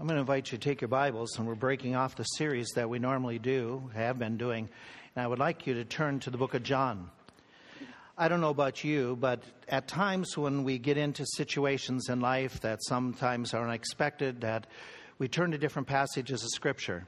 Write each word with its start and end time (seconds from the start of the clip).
I'm 0.00 0.06
going 0.06 0.14
to 0.14 0.20
invite 0.20 0.52
you 0.52 0.58
to 0.58 0.64
take 0.64 0.80
your 0.80 0.86
Bibles, 0.86 1.36
and 1.38 1.48
we're 1.48 1.56
breaking 1.56 1.96
off 1.96 2.14
the 2.14 2.22
series 2.22 2.68
that 2.76 2.88
we 2.88 3.00
normally 3.00 3.40
do, 3.40 3.90
have 3.96 4.16
been 4.16 4.36
doing, 4.36 4.68
and 5.16 5.24
I 5.24 5.26
would 5.26 5.40
like 5.40 5.66
you 5.66 5.74
to 5.74 5.84
turn 5.84 6.20
to 6.20 6.30
the 6.30 6.38
book 6.38 6.54
of 6.54 6.62
John. 6.62 7.10
I 8.16 8.28
don't 8.28 8.40
know 8.40 8.50
about 8.50 8.84
you, 8.84 9.16
but 9.20 9.42
at 9.68 9.88
times 9.88 10.38
when 10.38 10.62
we 10.62 10.78
get 10.78 10.98
into 10.98 11.26
situations 11.26 12.08
in 12.08 12.20
life 12.20 12.60
that 12.60 12.78
sometimes 12.84 13.54
are 13.54 13.66
unexpected, 13.66 14.42
that 14.42 14.68
we 15.18 15.26
turn 15.26 15.50
to 15.50 15.58
different 15.58 15.88
passages 15.88 16.44
of 16.44 16.50
Scripture. 16.50 17.04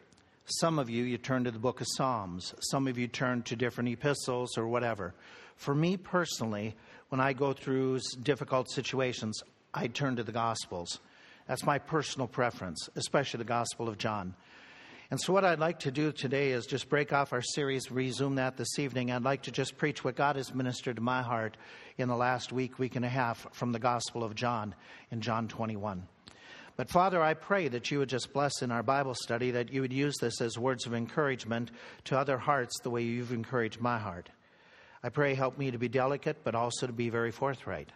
Some 0.46 0.80
of 0.80 0.90
you, 0.90 1.04
you 1.04 1.16
turn 1.16 1.44
to 1.44 1.52
the 1.52 1.60
book 1.60 1.80
of 1.80 1.86
Psalms. 1.96 2.56
Some 2.58 2.88
of 2.88 2.98
you 2.98 3.06
turn 3.06 3.42
to 3.42 3.54
different 3.54 3.90
epistles 3.90 4.58
or 4.58 4.66
whatever. 4.66 5.14
For 5.54 5.76
me 5.76 5.96
personally, 5.96 6.74
when 7.10 7.20
I 7.20 7.34
go 7.34 7.52
through 7.52 8.00
difficult 8.24 8.68
situations, 8.68 9.40
I 9.72 9.86
turn 9.86 10.16
to 10.16 10.24
the 10.24 10.32
Gospels. 10.32 10.98
That's 11.46 11.64
my 11.64 11.78
personal 11.78 12.28
preference, 12.28 12.88
especially 12.96 13.38
the 13.38 13.44
Gospel 13.44 13.88
of 13.88 13.98
John. 13.98 14.34
And 15.10 15.20
so, 15.20 15.32
what 15.32 15.44
I'd 15.44 15.58
like 15.58 15.80
to 15.80 15.90
do 15.90 16.12
today 16.12 16.52
is 16.52 16.66
just 16.66 16.88
break 16.88 17.12
off 17.12 17.32
our 17.32 17.42
series, 17.42 17.90
resume 17.90 18.36
that 18.36 18.56
this 18.56 18.78
evening. 18.78 19.10
I'd 19.10 19.24
like 19.24 19.42
to 19.42 19.50
just 19.50 19.76
preach 19.76 20.04
what 20.04 20.14
God 20.14 20.36
has 20.36 20.54
ministered 20.54 20.96
to 20.96 21.02
my 21.02 21.22
heart 21.22 21.56
in 21.98 22.08
the 22.08 22.16
last 22.16 22.52
week, 22.52 22.78
week 22.78 22.94
and 22.94 23.04
a 23.04 23.08
half 23.08 23.52
from 23.52 23.72
the 23.72 23.80
Gospel 23.80 24.22
of 24.22 24.36
John 24.36 24.72
in 25.10 25.20
John 25.20 25.48
21. 25.48 26.06
But 26.76 26.90
Father, 26.90 27.20
I 27.20 27.34
pray 27.34 27.66
that 27.66 27.90
you 27.90 27.98
would 27.98 28.08
just 28.08 28.32
bless 28.32 28.62
in 28.62 28.70
our 28.70 28.84
Bible 28.84 29.14
study, 29.14 29.50
that 29.50 29.72
you 29.72 29.80
would 29.80 29.92
use 29.92 30.16
this 30.20 30.40
as 30.40 30.56
words 30.56 30.86
of 30.86 30.94
encouragement 30.94 31.72
to 32.04 32.16
other 32.16 32.38
hearts 32.38 32.78
the 32.80 32.90
way 32.90 33.02
you've 33.02 33.32
encouraged 33.32 33.80
my 33.80 33.98
heart. 33.98 34.30
I 35.02 35.08
pray 35.08 35.34
help 35.34 35.58
me 35.58 35.72
to 35.72 35.78
be 35.78 35.88
delicate, 35.88 36.44
but 36.44 36.54
also 36.54 36.86
to 36.86 36.92
be 36.92 37.10
very 37.10 37.32
forthright. 37.32 37.90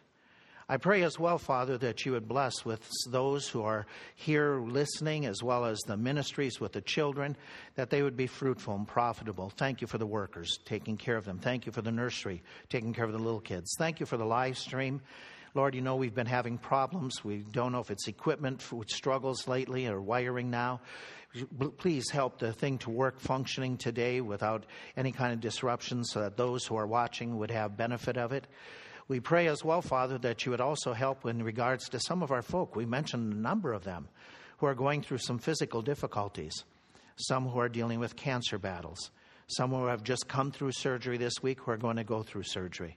I 0.67 0.79
pray 0.79 1.03
as 1.03 1.19
well, 1.19 1.37
Father, 1.37 1.77
that 1.79 2.07
you 2.07 2.13
would 2.13 2.27
bless 2.27 2.65
with 2.65 2.89
those 3.11 3.47
who 3.47 3.63
are 3.63 3.85
here 4.15 4.61
listening, 4.61 5.27
as 5.27 5.43
well 5.43 5.67
as 5.67 5.79
the 5.81 5.97
ministries 5.97 6.59
with 6.59 6.73
the 6.73 6.81
children, 6.81 7.37
that 7.75 7.91
they 7.91 8.03
would 8.03 8.17
be 8.17 8.27
fruitful 8.27 8.75
and 8.75 8.89
profitable. 8.89 9.51
Thank 9.51 9.83
you 9.83 9.87
for 9.87 9.99
the 9.99 10.07
workers, 10.07 10.59
taking 10.65 10.97
care 10.97 11.17
of 11.17 11.27
them. 11.27 11.39
Thank 11.39 11.67
you 11.67 11.73
for 11.73 11.83
the 11.83 11.93
nursery, 11.93 12.43
taking 12.71 12.95
care 12.95 13.05
of 13.05 13.13
the 13.13 13.19
little 13.19 13.41
kids. 13.41 13.75
Thank 13.79 14.01
you 14.01 14.07
for 14.07 14.17
the 14.17 14.25
live 14.25 14.57
stream. 14.57 15.03
Lord, 15.53 15.75
you 15.75 15.83
know 15.83 15.97
we've 15.97 16.15
been 16.15 16.27
having 16.27 16.57
problems. 16.57 17.23
We 17.23 17.45
don't 17.53 17.71
know 17.71 17.81
if 17.81 17.91
it's 17.91 18.09
equipment 18.09 18.73
which 18.73 18.95
struggles 18.95 19.47
lately 19.47 19.87
or 19.87 20.01
wiring 20.01 20.51
now. 20.51 20.81
Please 21.77 22.11
help 22.11 22.39
the 22.39 22.53
thing 22.53 22.79
to 22.79 22.91
work 22.91 23.21
functioning 23.21 23.77
today 23.77 24.21
without 24.21 24.65
any 24.97 25.13
kind 25.13 25.33
of 25.33 25.41
disruption 25.41 26.05
so 26.05 26.21
that 26.21 26.37
those 26.37 26.65
who 26.65 26.77
are 26.77 26.87
watching 26.87 27.37
would 27.37 27.51
have 27.51 27.77
benefit 27.77 28.17
of 28.17 28.33
it. 28.33 28.47
We 29.07 29.21
pray 29.21 29.49
as 29.49 29.63
well, 29.63 29.83
Father, 29.83 30.17
that 30.19 30.45
you 30.45 30.51
would 30.51 30.63
also 30.63 30.95
help 30.95 31.27
in 31.27 31.43
regards 31.43 31.89
to 31.91 32.01
some 32.01 32.23
of 32.23 32.31
our 32.31 32.41
folk. 32.41 32.75
We 32.75 32.87
mentioned 32.87 33.33
a 33.33 33.37
number 33.37 33.73
of 33.73 33.85
them 33.85 34.09
who 34.59 34.67
are 34.67 34.75
going 34.75 35.03
through 35.03 35.19
some 35.19 35.39
physical 35.39 35.83
difficulties, 35.83 36.65
some 37.17 37.47
who 37.47 37.59
are 37.59 37.69
dealing 37.69 38.01
with 38.01 38.17
cancer 38.17 38.59
battles, 38.59 39.11
some 39.47 39.71
who 39.71 39.87
have 39.87 40.03
just 40.03 40.27
come 40.27 40.51
through 40.51 40.73
surgery 40.73 41.19
this 41.19 41.43
week 41.43 41.61
who 41.61 41.71
are 41.71 41.77
going 41.77 41.97
to 41.97 42.05
go 42.05 42.23
through 42.23 42.45
surgery, 42.45 42.97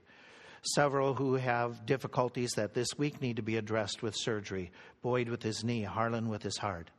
several 0.62 1.12
who 1.12 1.34
have 1.34 1.84
difficulties 1.84 2.52
that 2.52 2.72
this 2.72 2.88
week 2.96 3.20
need 3.20 3.36
to 3.36 3.42
be 3.42 3.58
addressed 3.58 4.02
with 4.02 4.16
surgery. 4.16 4.70
Boyd 5.02 5.28
with 5.28 5.42
his 5.42 5.62
knee, 5.62 5.82
Harlan 5.82 6.30
with 6.30 6.42
his 6.42 6.56
heart. 6.56 6.90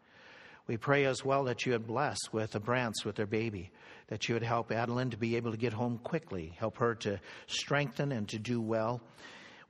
We 0.67 0.77
pray 0.77 1.05
as 1.05 1.25
well 1.25 1.45
that 1.45 1.65
you 1.65 1.71
would 1.71 1.87
bless 1.87 2.19
with 2.31 2.51
the 2.51 2.59
Brants 2.59 3.03
with 3.03 3.15
their 3.15 3.25
baby, 3.25 3.71
that 4.09 4.27
you 4.27 4.35
would 4.35 4.43
help 4.43 4.71
Adeline 4.71 5.11
to 5.11 5.17
be 5.17 5.35
able 5.35 5.51
to 5.51 5.57
get 5.57 5.73
home 5.73 5.99
quickly, 6.03 6.53
help 6.57 6.77
her 6.77 6.95
to 6.95 7.19
strengthen 7.47 8.11
and 8.11 8.27
to 8.29 8.37
do 8.37 8.59
well. 8.59 9.01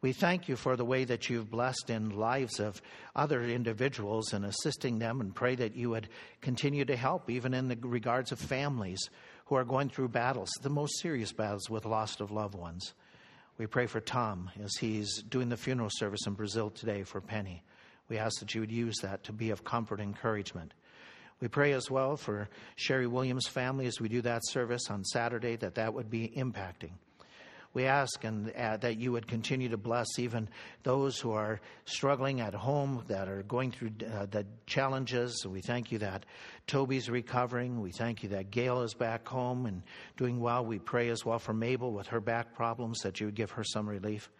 We 0.01 0.13
thank 0.13 0.47
you 0.47 0.55
for 0.55 0.77
the 0.77 0.85
way 0.85 1.03
that 1.03 1.29
you've 1.29 1.51
blessed 1.51 1.89
in 1.89 2.17
lives 2.17 2.61
of 2.61 2.81
other 3.17 3.43
individuals 3.43 4.31
and 4.31 4.45
assisting 4.45 4.97
them, 4.97 5.19
and 5.19 5.35
pray 5.35 5.55
that 5.55 5.75
you 5.75 5.89
would 5.89 6.07
continue 6.39 6.85
to 6.85 6.95
help, 6.95 7.29
even 7.29 7.53
in 7.53 7.67
the 7.67 7.77
regards 7.81 8.31
of 8.31 8.39
families 8.39 9.09
who 9.47 9.55
are 9.55 9.65
going 9.65 9.89
through 9.89 10.07
battles, 10.07 10.49
the 10.61 10.69
most 10.69 10.99
serious 11.01 11.33
battles 11.33 11.69
with 11.69 11.83
loss 11.83 12.19
of 12.21 12.31
loved 12.31 12.55
ones. 12.55 12.93
We 13.57 13.67
pray 13.67 13.87
for 13.87 13.99
Tom 13.99 14.49
as 14.63 14.71
he's 14.79 15.21
doing 15.23 15.49
the 15.49 15.57
funeral 15.57 15.89
service 15.91 16.25
in 16.25 16.33
Brazil 16.33 16.69
today 16.69 17.03
for 17.03 17.19
Penny. 17.19 17.61
We 18.07 18.17
ask 18.17 18.39
that 18.39 18.55
you 18.55 18.61
would 18.61 18.71
use 18.71 18.95
that 19.01 19.25
to 19.25 19.33
be 19.33 19.49
of 19.49 19.65
comfort 19.65 19.99
and 19.99 20.07
encouragement. 20.07 20.73
We 21.41 21.47
pray 21.47 21.71
as 21.71 21.89
well 21.89 22.17
for 22.17 22.49
Sherry 22.75 23.07
Williams' 23.07 23.47
family 23.47 23.85
as 23.85 24.01
we 24.01 24.09
do 24.09 24.21
that 24.21 24.41
service 24.45 24.89
on 24.89 25.05
Saturday, 25.05 25.55
that 25.57 25.75
that 25.75 25.93
would 25.93 26.09
be 26.09 26.27
impacting. 26.35 26.91
We 27.73 27.85
ask 27.85 28.23
and 28.23 28.51
uh, 28.51 28.77
that 28.77 28.97
you 28.97 29.11
would 29.11 29.27
continue 29.27 29.69
to 29.69 29.77
bless 29.77 30.07
even 30.17 30.49
those 30.83 31.19
who 31.19 31.31
are 31.31 31.61
struggling 31.85 32.41
at 32.41 32.55
home, 32.55 33.03
that 33.07 33.29
are 33.29 33.43
going 33.43 33.71
through 33.71 33.91
uh, 34.11 34.25
the 34.25 34.45
challenges. 34.65 35.45
We 35.47 35.61
thank 35.61 35.91
you 35.91 35.99
that 35.99 36.25
Toby's 36.65 37.09
recovering. 37.09 37.79
We 37.79 37.91
thank 37.91 38.23
you 38.23 38.29
that 38.29 38.49
Gail 38.49 38.81
is 38.81 38.95
back 38.95 39.27
home 39.27 39.67
and 39.67 39.83
doing 40.17 40.39
well. 40.39 40.65
We 40.65 40.79
pray 40.79 41.09
as 41.09 41.23
well 41.23 41.37
for 41.37 41.53
Mabel 41.53 41.93
with 41.93 42.07
her 42.07 42.19
back 42.19 42.55
problems, 42.55 42.99
that 43.01 43.19
you 43.19 43.27
would 43.27 43.35
give 43.35 43.51
her 43.51 43.63
some 43.63 43.87
relief. 43.87 44.31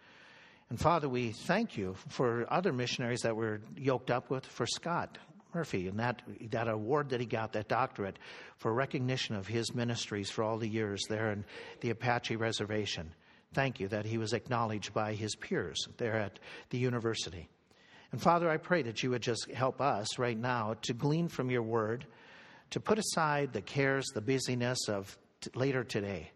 And 0.72 0.80
Father, 0.80 1.08
we 1.08 1.32
thank 1.32 1.78
you 1.78 1.96
for 2.08 2.52
other 2.52 2.74
missionaries 2.74 3.22
that 3.22 3.36
we're 3.36 3.62
yoked 3.78 4.10
up 4.10 4.32
with, 4.32 4.46
for 4.46 4.66
Scott 4.66 5.18
Murphy 5.54 5.88
and 5.88 6.00
that, 6.00 6.22
that 6.52 6.68
award 6.68 7.10
that 7.10 7.20
he 7.20 7.26
got, 7.26 7.54
that 7.54 7.68
doctorate, 7.68 8.20
for 8.58 8.74
recognition 8.74 9.36
of 9.36 9.48
his 9.48 9.74
ministries 9.74 10.30
for 10.30 10.44
all 10.44 10.58
the 10.58 10.68
years 10.68 11.02
there 11.10 11.32
in 11.32 11.44
the 11.82 11.90
Apache 11.90 12.36
Reservation. 12.36 13.12
Thank 13.54 13.80
you 13.80 13.88
that 13.88 14.06
he 14.06 14.18
was 14.18 14.34
acknowledged 14.34 14.94
by 14.94 15.14
his 15.14 15.36
peers 15.36 15.88
there 15.98 16.16
at 16.16 16.40
the 16.70 16.78
university. 16.78 17.50
And 18.12 18.22
Father, 18.22 18.50
I 18.50 18.58
pray 18.58 18.84
that 18.84 19.04
you 19.04 19.12
would 19.12 19.22
just 19.22 19.50
help 19.52 19.82
us 19.82 20.18
right 20.18 20.38
now 20.38 20.76
to 20.84 20.94
glean 20.94 21.28
from 21.28 21.50
your 21.50 21.64
word, 21.64 22.06
to 22.72 22.80
put 22.80 23.00
aside 23.00 23.54
the 23.54 23.62
cares, 23.62 24.06
the 24.14 24.22
busyness 24.22 24.88
of 24.88 25.18
t- 25.42 25.52
later 25.56 25.84
today, 25.84 26.32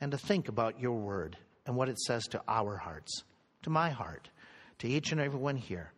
and 0.00 0.12
to 0.12 0.18
think 0.18 0.48
about 0.48 0.80
your 0.80 0.94
word 0.98 1.36
and 1.66 1.76
what 1.76 1.88
it 1.88 1.98
says 1.98 2.24
to 2.24 2.42
our 2.48 2.76
hearts, 2.76 3.24
to 3.62 3.70
my 3.70 3.90
heart, 3.90 4.28
to 4.78 4.88
each 4.88 5.12
and 5.12 5.20
every 5.20 5.38
one 5.38 5.56
here. 5.56 5.90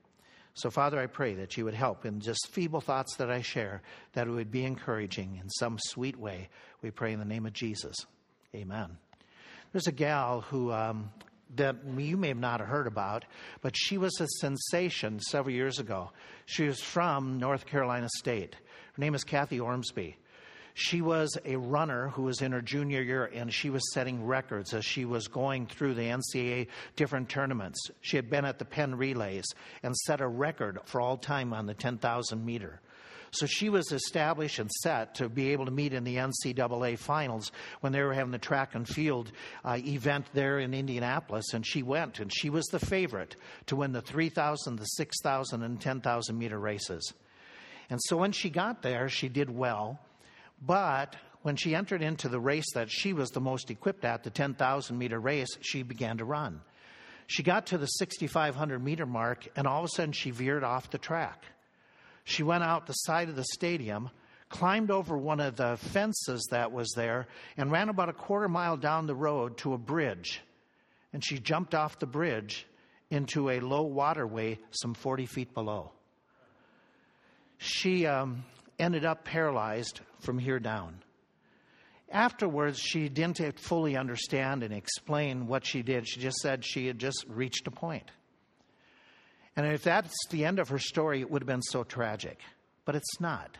So, 0.54 0.70
Father, 0.70 0.98
I 0.98 1.06
pray 1.06 1.34
that 1.34 1.56
you 1.56 1.64
would 1.64 1.74
help 1.74 2.04
in 2.04 2.20
just 2.20 2.48
feeble 2.50 2.80
thoughts 2.80 3.16
that 3.16 3.30
I 3.30 3.42
share, 3.42 3.82
that 4.14 4.26
it 4.26 4.30
would 4.30 4.50
be 4.50 4.64
encouraging 4.64 5.38
in 5.40 5.48
some 5.50 5.78
sweet 5.80 6.18
way. 6.18 6.48
We 6.82 6.90
pray 6.90 7.12
in 7.12 7.18
the 7.18 7.24
name 7.24 7.46
of 7.46 7.52
Jesus. 7.52 7.94
Amen. 8.54 8.98
There's 9.72 9.86
a 9.86 9.92
gal 9.92 10.40
who 10.40 10.72
um, 10.72 11.10
that 11.56 11.76
you 11.96 12.16
may 12.16 12.28
have 12.28 12.38
not 12.38 12.60
heard 12.60 12.86
about, 12.86 13.24
but 13.60 13.74
she 13.76 13.98
was 13.98 14.20
a 14.20 14.26
sensation 14.40 15.20
several 15.20 15.54
years 15.54 15.78
ago. 15.78 16.10
She 16.46 16.64
was 16.64 16.80
from 16.80 17.38
North 17.38 17.66
Carolina 17.66 18.08
State. 18.16 18.54
Her 18.54 19.00
name 19.00 19.14
is 19.14 19.24
Kathy 19.24 19.60
Ormsby. 19.60 20.16
She 20.80 21.02
was 21.02 21.36
a 21.44 21.56
runner 21.56 22.10
who 22.10 22.22
was 22.22 22.40
in 22.40 22.52
her 22.52 22.62
junior 22.62 23.02
year 23.02 23.24
and 23.24 23.52
she 23.52 23.68
was 23.68 23.82
setting 23.92 24.24
records 24.24 24.72
as 24.72 24.84
she 24.84 25.04
was 25.04 25.26
going 25.26 25.66
through 25.66 25.94
the 25.94 26.02
NCAA 26.02 26.68
different 26.94 27.28
tournaments. 27.28 27.90
She 28.00 28.14
had 28.14 28.30
been 28.30 28.44
at 28.44 28.60
the 28.60 28.64
Penn 28.64 28.94
Relays 28.94 29.46
and 29.82 29.96
set 29.96 30.20
a 30.20 30.28
record 30.28 30.78
for 30.84 31.00
all 31.00 31.16
time 31.16 31.52
on 31.52 31.66
the 31.66 31.74
10,000 31.74 32.44
meter. 32.44 32.80
So 33.32 33.44
she 33.46 33.70
was 33.70 33.90
established 33.90 34.60
and 34.60 34.70
set 34.70 35.16
to 35.16 35.28
be 35.28 35.50
able 35.50 35.64
to 35.64 35.72
meet 35.72 35.92
in 35.92 36.04
the 36.04 36.14
NCAA 36.14 36.96
finals 36.96 37.50
when 37.80 37.92
they 37.92 38.02
were 38.02 38.14
having 38.14 38.30
the 38.30 38.38
track 38.38 38.76
and 38.76 38.86
field 38.86 39.32
uh, 39.64 39.78
event 39.84 40.26
there 40.32 40.60
in 40.60 40.74
Indianapolis. 40.74 41.54
And 41.54 41.66
she 41.66 41.82
went, 41.82 42.20
and 42.20 42.32
she 42.32 42.50
was 42.50 42.66
the 42.66 42.78
favorite 42.78 43.34
to 43.66 43.74
win 43.74 43.90
the 43.90 44.00
3,000, 44.00 44.76
the 44.76 44.84
6,000, 44.84 45.60
and 45.64 45.80
10,000 45.80 46.38
meter 46.38 46.58
races. 46.60 47.12
And 47.90 48.00
so 48.04 48.16
when 48.16 48.30
she 48.30 48.48
got 48.48 48.82
there, 48.82 49.08
she 49.08 49.28
did 49.28 49.50
well. 49.50 49.98
But 50.60 51.16
when 51.42 51.56
she 51.56 51.74
entered 51.74 52.02
into 52.02 52.28
the 52.28 52.40
race 52.40 52.72
that 52.74 52.90
she 52.90 53.12
was 53.12 53.30
the 53.30 53.40
most 53.40 53.70
equipped 53.70 54.04
at, 54.04 54.22
the 54.22 54.30
10,000 54.30 54.98
meter 54.98 55.18
race, 55.20 55.56
she 55.60 55.82
began 55.82 56.18
to 56.18 56.24
run. 56.24 56.60
She 57.26 57.42
got 57.42 57.66
to 57.66 57.78
the 57.78 57.86
6,500 57.86 58.82
meter 58.82 59.06
mark, 59.06 59.46
and 59.54 59.66
all 59.66 59.80
of 59.80 59.84
a 59.84 59.88
sudden 59.88 60.12
she 60.12 60.30
veered 60.30 60.64
off 60.64 60.90
the 60.90 60.98
track. 60.98 61.44
She 62.24 62.42
went 62.42 62.64
out 62.64 62.86
the 62.86 62.92
side 62.92 63.28
of 63.28 63.36
the 63.36 63.44
stadium, 63.52 64.10
climbed 64.48 64.90
over 64.90 65.16
one 65.16 65.40
of 65.40 65.56
the 65.56 65.76
fences 65.76 66.48
that 66.50 66.72
was 66.72 66.92
there, 66.96 67.26
and 67.56 67.70
ran 67.70 67.88
about 67.88 68.08
a 68.08 68.14
quarter 68.14 68.48
mile 68.48 68.76
down 68.76 69.06
the 69.06 69.14
road 69.14 69.58
to 69.58 69.74
a 69.74 69.78
bridge. 69.78 70.40
And 71.12 71.24
she 71.24 71.38
jumped 71.38 71.74
off 71.74 71.98
the 71.98 72.06
bridge 72.06 72.66
into 73.10 73.50
a 73.50 73.60
low 73.60 73.82
waterway 73.82 74.58
some 74.70 74.94
40 74.94 75.26
feet 75.26 75.54
below. 75.54 75.92
She 77.58 78.06
um, 78.06 78.44
ended 78.78 79.04
up 79.04 79.24
paralyzed 79.24 80.00
from 80.20 80.38
here 80.38 80.58
down. 80.58 81.02
Afterwards, 82.10 82.78
she 82.78 83.08
didn't 83.08 83.58
fully 83.58 83.96
understand 83.96 84.62
and 84.62 84.72
explain 84.72 85.46
what 85.46 85.66
she 85.66 85.82
did. 85.82 86.08
She 86.08 86.20
just 86.20 86.38
said 86.38 86.64
she 86.64 86.86
had 86.86 86.98
just 86.98 87.26
reached 87.28 87.66
a 87.66 87.70
point. 87.70 88.10
And 89.56 89.66
if 89.66 89.82
that's 89.82 90.14
the 90.30 90.44
end 90.44 90.58
of 90.58 90.68
her 90.70 90.78
story, 90.78 91.20
it 91.20 91.30
would 91.30 91.42
have 91.42 91.48
been 91.48 91.62
so 91.62 91.84
tragic. 91.84 92.40
But 92.84 92.94
it's 92.94 93.20
not. 93.20 93.58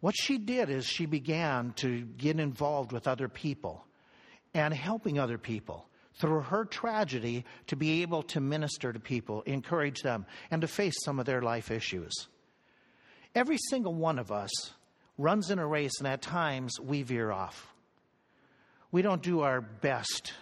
What 0.00 0.14
she 0.14 0.36
did 0.36 0.68
is 0.68 0.84
she 0.84 1.06
began 1.06 1.72
to 1.76 2.02
get 2.02 2.38
involved 2.38 2.92
with 2.92 3.08
other 3.08 3.28
people 3.28 3.86
and 4.52 4.74
helping 4.74 5.18
other 5.18 5.38
people 5.38 5.86
through 6.16 6.40
her 6.40 6.64
tragedy 6.64 7.44
to 7.68 7.76
be 7.76 8.02
able 8.02 8.22
to 8.24 8.40
minister 8.40 8.92
to 8.92 9.00
people, 9.00 9.42
encourage 9.42 10.02
them, 10.02 10.26
and 10.50 10.60
to 10.60 10.68
face 10.68 10.94
some 11.04 11.18
of 11.18 11.26
their 11.26 11.42
life 11.42 11.70
issues. 11.70 12.12
Every 13.34 13.56
single 13.70 13.94
one 13.94 14.18
of 14.18 14.30
us 14.30 14.50
runs 15.18 15.50
in 15.50 15.58
a 15.58 15.66
race, 15.66 15.98
and 15.98 16.08
at 16.08 16.22
times 16.22 16.78
we 16.80 17.02
veer 17.02 17.30
off. 17.30 17.72
We 18.90 19.02
don't 19.02 19.22
do 19.22 19.40
our 19.40 19.60
best. 19.60 20.32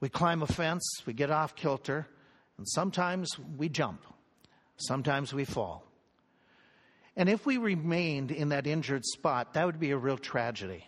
We 0.00 0.08
climb 0.08 0.42
a 0.42 0.46
fence, 0.46 0.84
we 1.06 1.14
get 1.14 1.30
off 1.30 1.56
kilter, 1.56 2.06
and 2.58 2.68
sometimes 2.68 3.30
we 3.56 3.68
jump. 3.68 4.02
Sometimes 4.76 5.32
we 5.32 5.44
fall. 5.44 5.84
And 7.16 7.28
if 7.28 7.46
we 7.46 7.56
remained 7.56 8.30
in 8.30 8.50
that 8.50 8.66
injured 8.66 9.04
spot, 9.06 9.54
that 9.54 9.64
would 9.64 9.80
be 9.80 9.90
a 9.90 9.96
real 9.96 10.18
tragedy. 10.18 10.86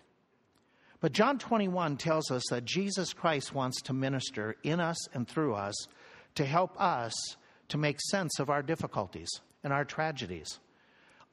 But 1.00 1.12
John 1.12 1.38
21 1.38 1.96
tells 1.96 2.30
us 2.30 2.42
that 2.50 2.64
Jesus 2.64 3.12
Christ 3.12 3.54
wants 3.54 3.80
to 3.82 3.92
minister 3.94 4.56
in 4.62 4.78
us 4.80 5.08
and 5.14 5.26
through 5.26 5.54
us 5.54 5.74
to 6.34 6.44
help 6.44 6.78
us 6.78 7.14
to 7.68 7.78
make 7.78 8.00
sense 8.00 8.38
of 8.38 8.50
our 8.50 8.62
difficulties 8.62 9.28
and 9.64 9.72
our 9.72 9.84
tragedies. 9.84 10.58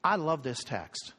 I 0.02 0.16
love 0.16 0.42
this 0.42 0.62
text. 0.64 1.14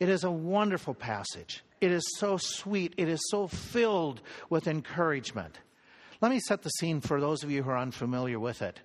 It 0.00 0.08
is 0.08 0.24
a 0.24 0.30
wonderful 0.30 0.94
passage. 0.94 1.62
It 1.80 1.92
is 1.92 2.04
so 2.18 2.36
sweet. 2.36 2.94
It 2.96 3.08
is 3.08 3.20
so 3.30 3.46
filled 3.46 4.20
with 4.50 4.66
encouragement. 4.66 5.58
Let 6.20 6.30
me 6.30 6.40
set 6.40 6.62
the 6.62 6.70
scene 6.70 7.00
for 7.00 7.20
those 7.20 7.42
of 7.42 7.50
you 7.50 7.62
who 7.62 7.70
are 7.70 7.78
unfamiliar 7.78 8.38
with 8.38 8.62
it. 8.62 8.80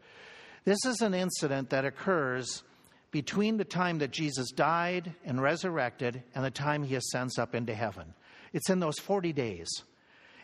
This 0.65 0.83
is 0.85 1.01
an 1.01 1.13
incident 1.13 1.69
that 1.69 1.85
occurs 1.85 2.63
between 3.11 3.57
the 3.57 3.65
time 3.65 3.99
that 3.99 4.11
Jesus 4.11 4.51
died 4.51 5.13
and 5.25 5.41
resurrected 5.41 6.21
and 6.35 6.43
the 6.43 6.51
time 6.51 6.83
he 6.83 6.95
ascends 6.95 7.39
up 7.39 7.55
into 7.55 7.73
heaven. 7.73 8.13
It's 8.53 8.69
in 8.69 8.79
those 8.79 8.99
40 8.99 9.33
days. 9.33 9.69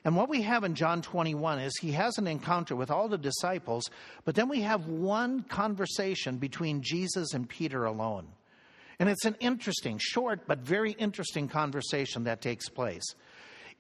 And 0.04 0.16
what 0.16 0.30
we 0.30 0.44
have 0.44 0.64
in 0.64 0.76
John 0.76 1.02
21 1.02 1.60
is 1.60 1.76
he 1.78 1.92
has 1.94 2.18
an 2.18 2.28
encounter 2.28 2.76
with 2.76 2.92
all 2.92 3.08
the 3.08 3.18
disciples, 3.18 3.90
but 4.24 4.36
then 4.36 4.48
we 4.48 4.62
have 4.62 4.88
one 4.88 5.42
conversation 5.44 6.38
between 6.38 6.84
Jesus 6.84 7.34
and 7.34 7.50
Peter 7.50 7.86
alone. 7.86 8.28
And 9.00 9.10
it's 9.10 9.26
an 9.26 9.36
interesting, 9.40 10.00
short, 10.02 10.48
but 10.48 10.60
very 10.60 10.92
interesting 10.92 11.48
conversation 11.48 12.24
that 12.26 12.42
takes 12.42 12.70
place. 12.70 13.04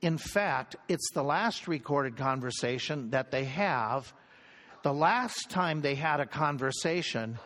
In 0.01 0.17
fact, 0.17 0.75
it's 0.87 1.09
the 1.13 1.23
last 1.23 1.67
recorded 1.67 2.17
conversation 2.17 3.11
that 3.11 3.31
they 3.31 3.45
have. 3.45 4.13
The 4.83 4.93
last 4.93 5.49
time 5.49 5.81
they 5.81 5.95
had 5.95 6.19
a 6.19 6.25
conversation, 6.25 7.39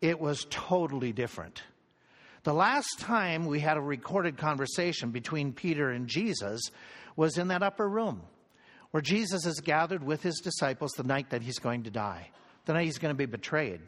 it 0.00 0.20
was 0.20 0.46
totally 0.50 1.12
different. 1.12 1.62
The 2.42 2.54
last 2.54 3.00
time 3.00 3.44
we 3.44 3.60
had 3.60 3.76
a 3.76 3.82
recorded 3.82 4.38
conversation 4.38 5.10
between 5.10 5.52
Peter 5.52 5.90
and 5.90 6.06
Jesus 6.06 6.62
was 7.16 7.36
in 7.36 7.48
that 7.48 7.62
upper 7.62 7.86
room 7.86 8.22
where 8.92 9.02
Jesus 9.02 9.44
is 9.46 9.60
gathered 9.60 10.02
with 10.02 10.22
his 10.22 10.40
disciples 10.40 10.92
the 10.92 11.02
night 11.02 11.30
that 11.30 11.42
he's 11.42 11.58
going 11.58 11.82
to 11.84 11.90
die, 11.90 12.30
the 12.64 12.72
night 12.72 12.86
he's 12.86 12.98
going 12.98 13.14
to 13.14 13.18
be 13.18 13.26
betrayed, 13.26 13.80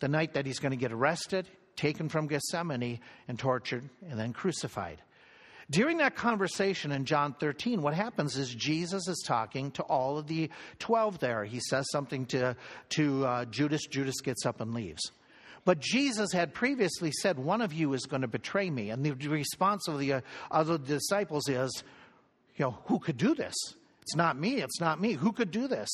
the 0.00 0.08
night 0.08 0.34
that 0.34 0.46
he's 0.46 0.58
going 0.58 0.72
to 0.72 0.76
get 0.76 0.92
arrested, 0.92 1.46
taken 1.76 2.08
from 2.08 2.26
Gethsemane, 2.26 3.00
and 3.28 3.38
tortured, 3.38 3.88
and 4.08 4.18
then 4.18 4.32
crucified. 4.32 5.02
During 5.70 5.98
that 5.98 6.16
conversation 6.16 6.92
in 6.92 7.04
John 7.04 7.34
13, 7.38 7.80
what 7.80 7.94
happens 7.94 8.36
is 8.36 8.54
Jesus 8.54 9.08
is 9.08 9.24
talking 9.26 9.70
to 9.72 9.82
all 9.84 10.18
of 10.18 10.26
the 10.26 10.50
12 10.80 11.18
there. 11.18 11.44
He 11.44 11.60
says 11.60 11.86
something 11.90 12.26
to, 12.26 12.56
to 12.90 13.26
uh, 13.26 13.44
Judas. 13.46 13.86
Judas 13.86 14.20
gets 14.20 14.44
up 14.44 14.60
and 14.60 14.74
leaves. 14.74 15.12
But 15.64 15.78
Jesus 15.78 16.32
had 16.32 16.52
previously 16.52 17.12
said, 17.12 17.38
One 17.38 17.62
of 17.62 17.72
you 17.72 17.94
is 17.94 18.06
going 18.06 18.22
to 18.22 18.28
betray 18.28 18.68
me. 18.68 18.90
And 18.90 19.04
the 19.04 19.12
response 19.12 19.88
of 19.88 19.98
the, 19.98 20.14
uh, 20.14 20.20
of 20.50 20.66
the 20.66 20.78
disciples 20.78 21.48
is, 21.48 21.84
You 22.56 22.66
know, 22.66 22.78
who 22.86 22.98
could 22.98 23.16
do 23.16 23.34
this? 23.34 23.54
It's 24.02 24.16
not 24.16 24.36
me. 24.36 24.60
It's 24.60 24.80
not 24.80 25.00
me. 25.00 25.12
Who 25.12 25.32
could 25.32 25.50
do 25.52 25.68
this? 25.68 25.88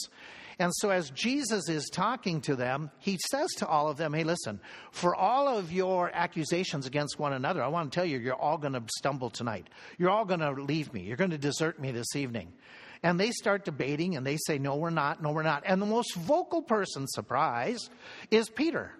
And 0.60 0.72
so, 0.74 0.90
as 0.90 1.10
Jesus 1.10 1.68
is 1.68 1.88
talking 1.88 2.40
to 2.42 2.56
them, 2.56 2.90
he 2.98 3.16
says 3.30 3.48
to 3.58 3.66
all 3.66 3.88
of 3.88 3.96
them, 3.96 4.12
Hey, 4.12 4.24
listen, 4.24 4.60
for 4.90 5.14
all 5.14 5.46
of 5.46 5.70
your 5.70 6.10
accusations 6.12 6.84
against 6.84 7.18
one 7.18 7.32
another, 7.32 7.62
I 7.62 7.68
want 7.68 7.92
to 7.92 7.94
tell 7.94 8.04
you, 8.04 8.18
you're 8.18 8.34
all 8.34 8.58
going 8.58 8.72
to 8.72 8.82
stumble 8.98 9.30
tonight. 9.30 9.68
You're 9.98 10.10
all 10.10 10.24
going 10.24 10.40
to 10.40 10.50
leave 10.50 10.92
me. 10.92 11.02
You're 11.02 11.16
going 11.16 11.30
to 11.30 11.38
desert 11.38 11.78
me 11.80 11.92
this 11.92 12.16
evening. 12.16 12.52
And 13.04 13.20
they 13.20 13.30
start 13.30 13.64
debating 13.64 14.16
and 14.16 14.26
they 14.26 14.36
say, 14.46 14.58
No, 14.58 14.74
we're 14.74 14.90
not. 14.90 15.22
No, 15.22 15.30
we're 15.30 15.44
not. 15.44 15.62
And 15.64 15.80
the 15.80 15.86
most 15.86 16.16
vocal 16.16 16.62
person, 16.62 17.06
surprise, 17.06 17.88
is 18.32 18.48
Peter. 18.48 18.92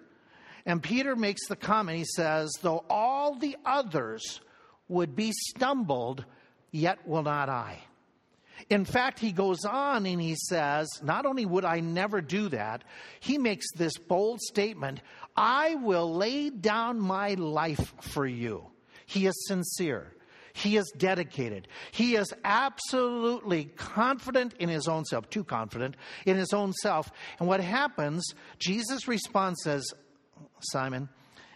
And 0.65 0.81
Peter 0.81 1.15
makes 1.15 1.45
the 1.47 1.57
comment, 1.57 1.97
he 1.97 2.05
says, 2.05 2.51
Though 2.61 2.85
all 2.89 3.35
the 3.35 3.57
others 3.65 4.39
would 4.87 5.13
be 5.13 5.33
stumbled, 5.33 6.23
yet 6.71 7.05
will 7.05 7.23
not 7.23 7.49
I. 7.49 7.79
In 8.69 8.85
fact, 8.85 9.19
he 9.19 9.31
goes 9.31 9.63
on 9.65 10.05
and 10.05 10.21
he 10.21 10.35
says, 10.35 10.87
Not 11.01 11.25
only 11.25 11.45
would 11.45 11.65
I 11.65 11.79
never 11.79 12.21
do 12.21 12.49
that, 12.49 12.83
he 13.19 13.37
makes 13.37 13.71
this 13.75 13.97
bold 13.97 14.39
statement 14.41 15.01
I 15.35 15.75
will 15.75 16.13
lay 16.13 16.49
down 16.49 16.99
my 16.99 17.35
life 17.35 17.93
for 18.01 18.25
you. 18.25 18.65
He 19.05 19.25
is 19.25 19.47
sincere. 19.47 20.13
He 20.53 20.75
is 20.75 20.91
dedicated. 20.97 21.67
He 21.91 22.15
is 22.15 22.33
absolutely 22.43 23.65
confident 23.65 24.53
in 24.59 24.67
his 24.67 24.87
own 24.87 25.05
self, 25.05 25.29
too 25.29 25.43
confident 25.43 25.95
in 26.25 26.35
his 26.35 26.51
own 26.53 26.73
self. 26.73 27.09
And 27.39 27.47
what 27.47 27.61
happens, 27.61 28.33
Jesus 28.57 29.07
responds 29.07 29.61
says, 29.63 29.93
Simon, 30.59 31.07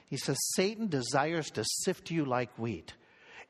he 0.07 0.17
says, 0.17 0.37
Satan 0.55 0.87
desires 0.87 1.49
to 1.51 1.65
sift 1.83 2.11
you 2.11 2.23
like 2.23 2.57
wheat. 2.57 2.93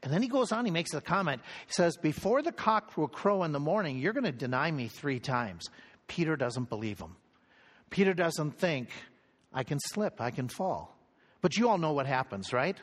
And 0.03 0.11
then 0.11 0.21
he 0.21 0.27
goes 0.27 0.51
on, 0.51 0.65
he 0.65 0.71
makes 0.71 0.93
a 0.93 1.01
comment. 1.01 1.41
He 1.65 1.73
says, 1.73 1.97
Before 1.97 2.41
the 2.41 2.51
cock 2.51 2.97
will 2.97 3.07
crow 3.07 3.43
in 3.43 3.53
the 3.53 3.59
morning, 3.59 3.97
you're 3.97 4.13
going 4.13 4.25
to 4.25 4.31
deny 4.31 4.69
me 4.69 4.89
three 4.89 5.19
times. 5.19 5.63
Peter 6.07 6.35
doesn't 6.35 6.69
believe 6.69 6.99
him. 6.99 7.15
Peter 7.89 8.13
doesn't 8.13 8.59
think, 8.59 8.89
I 9.53 9.63
can 9.63 9.79
slip, 9.79 10.19
I 10.19 10.31
can 10.31 10.49
fall. 10.49 10.97
But 11.41 11.57
you 11.57 11.69
all 11.69 11.77
know 11.77 11.93
what 11.93 12.05
happens, 12.05 12.51
right? 12.51 12.77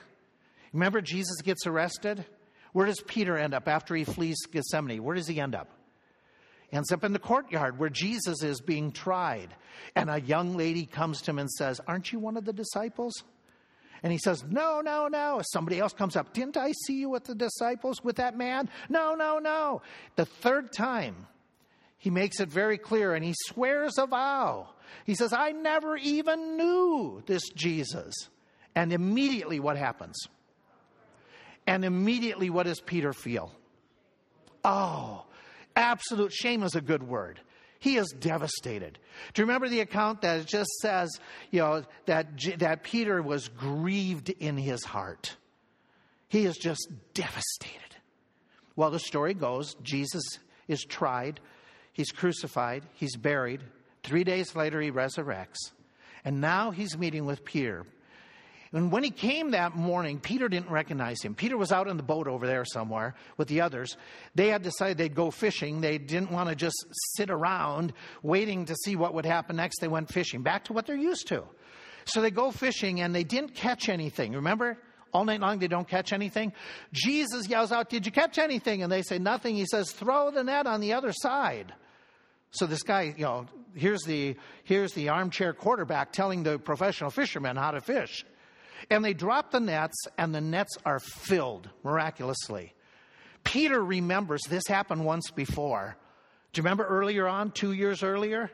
Remember, 0.73 1.01
Jesus 1.01 1.43
gets 1.43 1.67
arrested? 1.67 2.25
Where 2.73 2.87
does 2.87 3.01
Peter 3.07 3.37
end 3.37 3.53
up 3.53 3.69
after 3.69 3.95
he 3.95 4.05
flees 4.05 4.39
Gethsemane? 4.51 5.03
Where 5.03 5.17
does 5.17 5.27
he 5.27 5.41
end 5.41 5.55
up? 5.55 5.69
ends 6.73 6.93
up 6.93 7.05
in 7.05 7.13
the 7.13 7.19
courtyard 7.19 7.79
where 7.79 7.91
Jesus 7.91 8.43
is 8.43 8.61
being 8.61 8.93
tried. 8.93 9.55
And 9.97 10.11
a 10.11 10.21
young 10.21 10.57
lady 10.57 10.87
comes 10.87 11.21
to 11.23 11.33
him 11.33 11.39
and 11.39 11.51
says, 11.51 11.81
Aren't 11.87 12.13
you 12.13 12.19
one 12.19 12.37
of 12.37 12.45
the 12.45 12.53
disciples? 12.53 13.25
And 14.03 14.13
he 14.13 14.19
says, 14.19 14.45
No, 14.49 14.81
no, 14.81 15.09
no. 15.09 15.43
Somebody 15.53 15.79
else 15.79 15.93
comes 15.93 16.17
up. 16.17 16.33
Didn't 16.33 16.57
I 16.57 16.73
see 16.87 17.01
you 17.01 17.11
with 17.11 17.25
the 17.25 17.35
disciples, 17.35 18.03
with 18.03 18.17
that 18.17 18.37
man? 18.37 18.69
No, 18.89 19.15
no, 19.15 19.39
no. 19.39 19.83
The 20.17 20.27
third 20.27 20.73
time, 20.73 21.27
he 21.99 22.11
makes 22.11 22.41
it 22.41 22.49
very 22.49 22.79
clear 22.79 23.15
and 23.15 23.25
he 23.25 23.35
swears 23.47 23.99
a 23.99 24.07
vow. 24.07 24.69
He 25.05 25.15
says, 25.15 25.33
I 25.33 25.53
never 25.53 25.97
even 25.97 26.57
knew 26.57 27.23
this 27.27 27.49
Jesus. 27.51 28.15
And 28.75 28.93
immediately, 28.93 29.61
what 29.61 29.77
happens? 29.77 30.17
And 31.67 31.85
immediately, 31.85 32.51
what 32.51 32.67
does 32.67 32.81
Peter 32.81 33.13
feel? 33.13 33.53
Oh, 34.65 35.25
Absolute 35.77 36.33
shame 36.33 36.63
is 36.63 36.75
a 36.75 36.81
good 36.81 37.03
word. 37.03 37.41
He 37.81 37.97
is 37.97 38.15
devastated. 38.19 38.99
Do 39.33 39.41
you 39.41 39.47
remember 39.47 39.69
the 39.69 39.81
account 39.81 40.21
that 40.21 40.45
just 40.47 40.71
says, 40.81 41.11
you 41.51 41.61
know, 41.61 41.83
that, 42.05 42.29
that 42.59 42.85
Peter 42.85 43.23
was 43.23 43.49
grieved 43.49 44.29
in 44.29 44.59
his 44.59 44.85
heart? 44.85 45.35
He 46.29 46.45
is 46.45 46.57
just 46.59 46.89
devastated. 47.15 47.97
Well, 48.77 48.91
the 48.91 48.99
story 48.99 49.35
goes 49.35 49.75
Jesus 49.83 50.23
is 50.69 50.85
tried, 50.85 51.41
he's 51.93 52.13
crucified, 52.13 52.85
he's 52.93 53.17
buried. 53.17 53.63
Three 54.03 54.25
days 54.25 54.55
later, 54.55 54.81
he 54.81 54.91
resurrects. 54.91 55.73
And 56.25 56.41
now 56.41 56.71
he's 56.71 56.97
meeting 56.97 57.25
with 57.25 57.45
Peter. 57.45 57.87
And 58.73 58.93
when 58.93 59.03
he 59.03 59.11
came 59.11 59.51
that 59.51 59.75
morning, 59.75 60.21
Peter 60.21 60.49
didn't 60.49 60.71
recognize 60.71 61.21
him. 61.23 61.35
Peter 61.35 61.57
was 61.57 61.73
out 61.73 61.89
in 61.89 61.97
the 61.97 62.05
boat 62.05 62.29
over 62.29 62.47
there 62.47 62.65
somewhere 62.65 63.17
with 63.37 63.49
the 63.49 63.63
others. 63.63 63.97
They 64.37 64.49
had 64.49 64.63
decided 64.63 64.97
they'd 64.97 65.15
go 65.15 65.33
fishing. 65.33 65.81
They 65.81 65.99
didn't 65.99 66.31
want 66.31 66.51
to 66.51 66.55
just 66.55 66.87
sit 67.17 67.31
around 67.31 67.93
waiting 68.23 68.67
to 68.67 68.77
see 68.85 68.95
what 68.95 69.15
would 69.15 69.27
happen 69.27 69.57
next. 69.57 69.81
They 69.81 69.89
went 69.89 70.13
fishing, 70.13 70.43
back 70.43 70.67
to 70.67 70.73
what 70.73 70.87
they're 70.87 70.95
used 70.97 71.27
to. 71.29 71.45
So 72.05 72.21
they 72.21 72.31
go 72.31 72.53
fishing 72.53 73.01
and 73.01 73.13
they 73.13 73.25
didn't 73.25 73.55
catch 73.55 73.89
anything. 73.89 74.35
Remember? 74.35 74.79
All 75.13 75.25
night 75.25 75.41
long 75.41 75.59
they 75.59 75.67
don't 75.67 75.89
catch 75.89 76.13
anything. 76.13 76.53
Jesus 76.93 77.49
yells 77.49 77.73
out, 77.73 77.91
Did 77.91 78.07
you 78.07 78.13
catch 78.13 78.39
anything? 78.39 78.85
And 78.85 78.93
they 78.93 79.03
say, 79.03 79.19
Nothing. 79.19 79.57
He 79.57 79.67
says, 79.67 79.91
Throw 79.91 80.31
the 80.31 80.45
net 80.45 80.69
on 80.69 80.81
the 80.81 80.93
other 80.93 81.13
side. 81.13 81.75
So 82.53 82.67
this 82.67 82.83
guy, 82.83 83.15
you 83.17 83.25
know, 83.25 83.47
here's 83.75 84.03
the, 84.03 84.37
here's 84.65 84.93
the 84.93 85.09
armchair 85.09 85.53
quarterback 85.53 86.13
telling 86.13 86.43
the 86.45 86.59
professional 86.59 87.11
fishermen 87.11 87.57
how 87.57 87.73
to 87.73 87.81
fish. 87.81 88.25
And 88.89 89.05
they 89.05 89.13
drop 89.13 89.51
the 89.51 89.61
nets, 89.61 89.97
and 90.17 90.35
the 90.35 90.41
nets 90.41 90.77
are 90.85 91.01
filled 91.01 91.69
miraculously. 91.83 92.75
Peter 93.45 93.83
remembers 93.83 94.43
this 94.49 94.67
happened 94.67 95.05
once 95.05 95.31
before. 95.31 95.97
Do 96.53 96.59
you 96.59 96.63
remember 96.63 96.85
earlier 96.85 97.29
on, 97.29 97.53
two 97.53 97.73
years 97.73 98.03
earlier? 98.03 98.51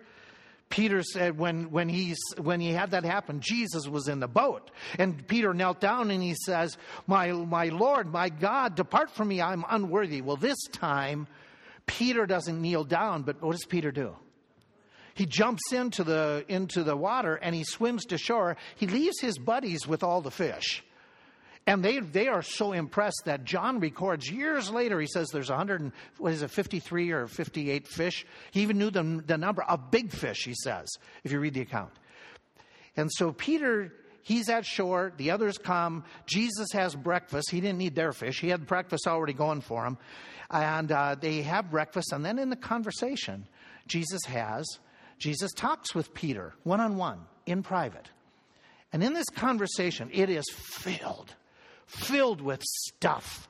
Peter 0.68 1.02
said 1.02 1.38
when, 1.38 1.70
when, 1.70 1.88
he's, 1.88 2.18
when 2.38 2.60
he 2.60 2.72
had 2.72 2.90
that 2.90 3.04
happen, 3.04 3.40
Jesus 3.40 3.86
was 3.86 4.08
in 4.08 4.18
the 4.18 4.28
boat. 4.28 4.70
And 4.98 5.26
Peter 5.28 5.54
knelt 5.54 5.80
down 5.80 6.10
and 6.10 6.22
he 6.22 6.34
says, 6.34 6.76
my, 7.06 7.30
my 7.30 7.66
Lord, 7.66 8.12
my 8.12 8.28
God, 8.28 8.74
depart 8.74 9.10
from 9.10 9.28
me, 9.28 9.40
I'm 9.40 9.64
unworthy. 9.68 10.22
Well, 10.22 10.36
this 10.36 10.58
time, 10.72 11.28
Peter 11.86 12.26
doesn't 12.26 12.60
kneel 12.60 12.82
down, 12.82 13.22
but 13.22 13.40
what 13.40 13.52
does 13.52 13.64
Peter 13.64 13.92
do? 13.92 14.16
He 15.16 15.24
jumps 15.24 15.72
into 15.72 16.04
the, 16.04 16.44
into 16.46 16.84
the 16.84 16.94
water 16.94 17.36
and 17.36 17.54
he 17.54 17.64
swims 17.64 18.04
to 18.06 18.18
shore. 18.18 18.58
He 18.76 18.86
leaves 18.86 19.18
his 19.18 19.38
buddies 19.38 19.88
with 19.88 20.02
all 20.02 20.20
the 20.20 20.30
fish. 20.30 20.84
And 21.66 21.82
they, 21.82 22.00
they 22.00 22.28
are 22.28 22.42
so 22.42 22.72
impressed 22.72 23.22
that 23.24 23.44
John 23.44 23.80
records 23.80 24.30
years 24.30 24.70
later, 24.70 25.00
he 25.00 25.06
says 25.06 25.28
there's 25.32 25.48
100, 25.48 25.80
and, 25.80 25.92
what 26.18 26.34
is 26.34 26.42
it, 26.42 26.50
53 26.50 27.12
or 27.12 27.28
58 27.28 27.88
fish. 27.88 28.26
He 28.50 28.60
even 28.60 28.76
knew 28.76 28.90
the, 28.90 29.22
the 29.26 29.38
number 29.38 29.62
of 29.62 29.90
big 29.90 30.12
fish, 30.12 30.44
he 30.44 30.54
says, 30.54 30.86
if 31.24 31.32
you 31.32 31.40
read 31.40 31.54
the 31.54 31.62
account. 31.62 31.92
And 32.94 33.10
so 33.10 33.32
Peter, 33.32 33.94
he's 34.22 34.50
at 34.50 34.66
shore, 34.66 35.14
the 35.16 35.30
others 35.30 35.56
come. 35.56 36.04
Jesus 36.26 36.68
has 36.74 36.94
breakfast. 36.94 37.50
He 37.50 37.62
didn't 37.62 37.78
need 37.78 37.94
their 37.94 38.12
fish, 38.12 38.38
he 38.38 38.50
had 38.50 38.66
breakfast 38.66 39.06
already 39.06 39.32
going 39.32 39.62
for 39.62 39.86
him. 39.86 39.96
And 40.50 40.92
uh, 40.92 41.16
they 41.18 41.40
have 41.40 41.70
breakfast, 41.70 42.12
and 42.12 42.22
then 42.22 42.38
in 42.38 42.50
the 42.50 42.56
conversation 42.56 43.48
Jesus 43.86 44.24
has, 44.26 44.78
Jesus 45.18 45.52
talks 45.52 45.94
with 45.94 46.14
Peter 46.14 46.54
one 46.62 46.80
on 46.80 46.96
one 46.96 47.20
in 47.46 47.62
private. 47.62 48.10
And 48.92 49.02
in 49.02 49.14
this 49.14 49.28
conversation, 49.28 50.10
it 50.12 50.30
is 50.30 50.44
filled 50.52 51.34
filled 51.86 52.40
with 52.40 52.62
stuff 52.62 53.48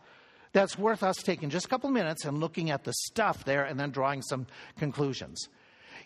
that's 0.53 0.79
worth 0.79 1.03
us 1.03 1.17
taking 1.17 1.51
just 1.51 1.67
a 1.67 1.69
couple 1.69 1.91
minutes 1.91 2.25
and 2.25 2.39
looking 2.39 2.71
at 2.71 2.85
the 2.85 2.93
stuff 3.07 3.45
there 3.45 3.65
and 3.65 3.79
then 3.79 3.91
drawing 3.91 4.23
some 4.23 4.47
conclusions. 4.79 5.49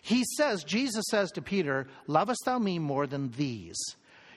He 0.01 0.23
says, 0.37 0.63
Jesus 0.63 1.05
says 1.09 1.31
to 1.31 1.41
Peter, 1.41 1.87
Lovest 2.07 2.41
thou 2.45 2.57
me 2.57 2.79
more 2.79 3.05
than 3.05 3.31
these? 3.31 3.77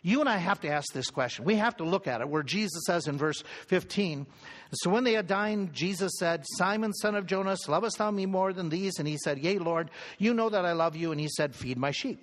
You 0.06 0.20
and 0.20 0.28
I 0.28 0.36
have 0.36 0.60
to 0.60 0.68
ask 0.68 0.92
this 0.92 1.08
question. 1.08 1.46
We 1.46 1.56
have 1.56 1.78
to 1.78 1.84
look 1.84 2.06
at 2.06 2.20
it, 2.20 2.28
where 2.28 2.42
Jesus 2.42 2.82
says 2.86 3.08
in 3.08 3.16
verse 3.16 3.42
15, 3.68 4.26
So 4.74 4.90
when 4.90 5.02
they 5.02 5.14
had 5.14 5.26
dined, 5.26 5.72
Jesus 5.72 6.12
said, 6.18 6.44
Simon, 6.58 6.92
son 6.92 7.14
of 7.14 7.24
Jonas, 7.24 7.66
lovest 7.70 7.96
thou 7.96 8.10
me 8.10 8.26
more 8.26 8.52
than 8.52 8.68
these? 8.68 8.98
And 8.98 9.08
he 9.08 9.16
said, 9.16 9.38
Yea, 9.38 9.58
Lord, 9.58 9.90
you 10.18 10.34
know 10.34 10.50
that 10.50 10.66
I 10.66 10.72
love 10.72 10.94
you. 10.94 11.10
And 11.10 11.18
he 11.18 11.28
said, 11.28 11.56
Feed 11.56 11.78
my 11.78 11.90
sheep 11.90 12.22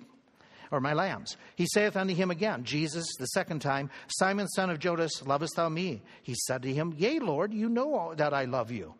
or 0.70 0.80
my 0.80 0.92
lambs. 0.92 1.36
He 1.56 1.66
saith 1.66 1.96
unto 1.96 2.14
him 2.14 2.30
again, 2.30 2.62
Jesus, 2.62 3.04
the 3.18 3.26
second 3.26 3.58
time, 3.58 3.90
Simon, 4.06 4.46
son 4.46 4.70
of 4.70 4.78
Jonas, 4.78 5.26
lovest 5.26 5.56
thou 5.56 5.68
me? 5.68 6.02
He 6.22 6.36
said 6.46 6.62
to 6.62 6.72
him, 6.72 6.94
Yea, 6.96 7.18
Lord, 7.18 7.52
you 7.52 7.68
know 7.68 8.14
that 8.16 8.32
I 8.32 8.44
love 8.44 8.70
you. 8.70 8.94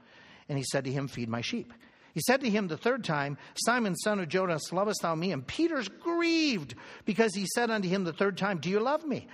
And 0.48 0.58
he 0.58 0.64
said 0.64 0.82
to 0.86 0.92
him, 0.92 1.06
Feed 1.06 1.28
my 1.28 1.40
sheep. 1.40 1.72
He 2.12 2.20
said 2.20 2.40
to 2.42 2.50
him 2.50 2.68
the 2.68 2.76
third 2.76 3.04
time, 3.04 3.38
Simon, 3.54 3.96
son 3.96 4.20
of 4.20 4.28
Jonas, 4.28 4.72
lovest 4.72 5.00
thou 5.02 5.14
me? 5.14 5.32
And 5.32 5.46
Peter's 5.46 5.88
grieved 5.88 6.74
because 7.04 7.34
he 7.34 7.46
said 7.54 7.70
unto 7.70 7.88
him 7.88 8.04
the 8.04 8.12
third 8.12 8.36
time, 8.36 8.58
Do 8.58 8.68
you 8.68 8.80
love 8.80 9.04
me? 9.04 9.26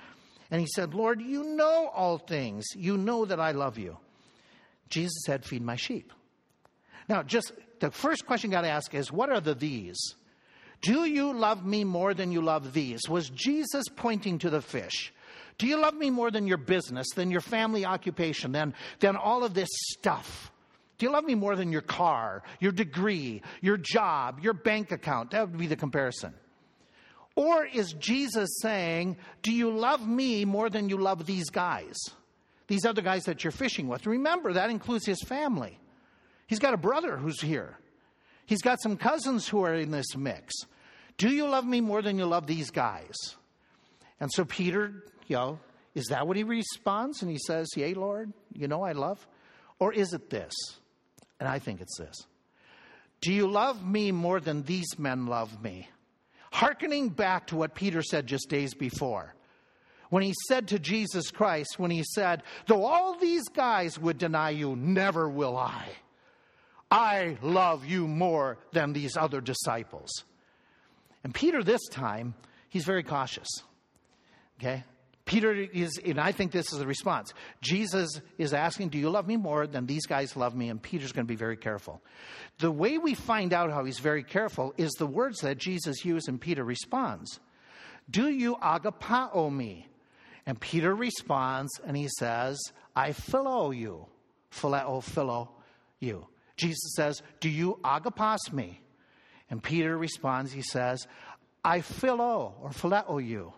And 0.50 0.60
he 0.60 0.68
said, 0.74 0.94
Lord, 0.94 1.20
you 1.20 1.42
know 1.44 1.90
all 1.92 2.18
things. 2.18 2.64
You 2.74 2.96
know 2.96 3.24
that 3.24 3.40
I 3.40 3.50
love 3.50 3.78
you. 3.78 3.98
Jesus 4.88 5.22
said, 5.26 5.44
Feed 5.44 5.62
my 5.62 5.76
sheep. 5.76 6.12
Now, 7.08 7.22
just 7.22 7.52
the 7.80 7.90
first 7.90 8.26
question 8.26 8.50
you 8.50 8.56
got 8.56 8.62
to 8.62 8.68
ask 8.68 8.94
is, 8.94 9.10
What 9.10 9.30
are 9.30 9.40
the 9.40 9.54
these? 9.54 9.98
Do 10.80 11.04
you 11.04 11.32
love 11.32 11.66
me 11.66 11.82
more 11.82 12.14
than 12.14 12.30
you 12.30 12.40
love 12.40 12.72
these? 12.72 13.00
Was 13.08 13.30
Jesus 13.30 13.84
pointing 13.96 14.38
to 14.38 14.50
the 14.50 14.62
fish? 14.62 15.12
Do 15.58 15.66
you 15.66 15.76
love 15.76 15.94
me 15.94 16.08
more 16.10 16.30
than 16.30 16.46
your 16.46 16.56
business, 16.56 17.08
than 17.16 17.32
your 17.32 17.40
family 17.40 17.84
occupation, 17.84 18.52
than, 18.52 18.74
than 19.00 19.16
all 19.16 19.42
of 19.42 19.54
this 19.54 19.68
stuff? 19.72 20.52
Do 20.98 21.06
you 21.06 21.12
love 21.12 21.24
me 21.24 21.36
more 21.36 21.54
than 21.54 21.70
your 21.70 21.82
car, 21.82 22.42
your 22.60 22.72
degree, 22.72 23.42
your 23.60 23.76
job, 23.76 24.40
your 24.42 24.52
bank 24.52 24.90
account? 24.90 25.30
That 25.30 25.48
would 25.48 25.58
be 25.58 25.68
the 25.68 25.76
comparison. 25.76 26.34
Or 27.36 27.64
is 27.64 27.92
Jesus 27.92 28.58
saying, 28.60 29.16
Do 29.42 29.52
you 29.52 29.70
love 29.70 30.06
me 30.06 30.44
more 30.44 30.68
than 30.68 30.88
you 30.88 30.96
love 30.96 31.24
these 31.24 31.50
guys? 31.50 31.96
These 32.66 32.84
other 32.84 33.00
guys 33.00 33.24
that 33.24 33.44
you're 33.44 33.52
fishing 33.52 33.86
with. 33.86 34.06
Remember, 34.06 34.52
that 34.52 34.70
includes 34.70 35.06
his 35.06 35.22
family. 35.22 35.78
He's 36.48 36.58
got 36.58 36.74
a 36.74 36.78
brother 36.78 37.16
who's 37.16 37.40
here. 37.40 37.78
He's 38.44 38.60
got 38.60 38.80
some 38.82 38.96
cousins 38.96 39.46
who 39.46 39.62
are 39.62 39.74
in 39.74 39.92
this 39.92 40.16
mix. 40.16 40.52
Do 41.16 41.28
you 41.28 41.46
love 41.46 41.64
me 41.64 41.80
more 41.80 42.02
than 42.02 42.18
you 42.18 42.26
love 42.26 42.46
these 42.46 42.70
guys? 42.70 43.14
And 44.20 44.30
so 44.32 44.44
Peter, 44.44 45.04
you 45.28 45.36
know, 45.36 45.60
is 45.94 46.06
that 46.06 46.26
what 46.26 46.36
he 46.36 46.42
responds? 46.42 47.22
And 47.22 47.30
he 47.30 47.38
says, 47.38 47.68
Yea, 47.76 47.94
Lord, 47.94 48.32
you 48.52 48.66
know 48.66 48.82
I 48.82 48.92
love? 48.92 49.26
Or 49.78 49.92
is 49.92 50.12
it 50.12 50.30
this? 50.30 50.52
And 51.40 51.48
I 51.48 51.58
think 51.58 51.80
it's 51.80 51.98
this. 51.98 52.26
Do 53.20 53.32
you 53.32 53.48
love 53.48 53.84
me 53.84 54.12
more 54.12 54.40
than 54.40 54.62
these 54.62 54.98
men 54.98 55.26
love 55.26 55.62
me? 55.62 55.88
Hearkening 56.52 57.10
back 57.10 57.48
to 57.48 57.56
what 57.56 57.74
Peter 57.74 58.02
said 58.02 58.26
just 58.26 58.48
days 58.48 58.74
before. 58.74 59.34
When 60.10 60.22
he 60.22 60.34
said 60.48 60.68
to 60.68 60.78
Jesus 60.78 61.30
Christ, 61.30 61.78
when 61.78 61.90
he 61.90 62.02
said, 62.14 62.42
Though 62.66 62.84
all 62.84 63.18
these 63.18 63.48
guys 63.48 63.98
would 63.98 64.18
deny 64.18 64.50
you, 64.50 64.74
never 64.74 65.28
will 65.28 65.56
I. 65.56 65.84
I 66.90 67.36
love 67.42 67.84
you 67.84 68.08
more 68.08 68.58
than 68.72 68.92
these 68.92 69.16
other 69.16 69.42
disciples. 69.42 70.08
And 71.22 71.34
Peter, 71.34 71.62
this 71.62 71.86
time, 71.88 72.34
he's 72.70 72.84
very 72.84 73.02
cautious. 73.02 73.48
Okay? 74.58 74.84
Peter 75.28 75.52
is, 75.52 76.00
and 76.02 76.18
I 76.18 76.32
think 76.32 76.52
this 76.52 76.72
is 76.72 76.78
the 76.78 76.86
response. 76.86 77.34
Jesus 77.60 78.22
is 78.38 78.54
asking, 78.54 78.88
Do 78.88 78.98
you 78.98 79.10
love 79.10 79.26
me 79.26 79.36
more 79.36 79.66
than 79.66 79.84
these 79.84 80.06
guys 80.06 80.38
love 80.38 80.56
me? 80.56 80.70
And 80.70 80.82
Peter's 80.82 81.12
going 81.12 81.26
to 81.26 81.30
be 81.30 81.36
very 81.36 81.58
careful. 81.58 82.00
The 82.60 82.70
way 82.70 82.96
we 82.96 83.12
find 83.12 83.52
out 83.52 83.70
how 83.70 83.84
he's 83.84 83.98
very 83.98 84.22
careful 84.24 84.72
is 84.78 84.90
the 84.92 85.06
words 85.06 85.40
that 85.40 85.58
Jesus 85.58 86.02
used 86.02 86.28
and 86.28 86.40
Peter 86.40 86.64
responds. 86.64 87.40
Do 88.08 88.30
you 88.30 88.56
agapao 88.56 89.54
me? 89.54 89.86
And 90.46 90.58
Peter 90.58 90.94
responds 90.94 91.78
and 91.84 91.94
he 91.94 92.08
says, 92.18 92.58
I 92.96 93.12
philo 93.12 93.70
you. 93.70 94.06
Phileo, 94.50 95.02
philo 95.02 95.50
you. 96.00 96.26
Jesus 96.56 96.94
says, 96.96 97.22
Do 97.40 97.50
you 97.50 97.78
agapas 97.84 98.50
me? 98.50 98.80
And 99.50 99.62
Peter 99.62 99.94
responds, 99.98 100.52
he 100.52 100.62
says, 100.62 101.06
I 101.62 101.82
philo 101.82 102.54
or 102.62 102.70
phileo 102.70 103.22
you. 103.22 103.52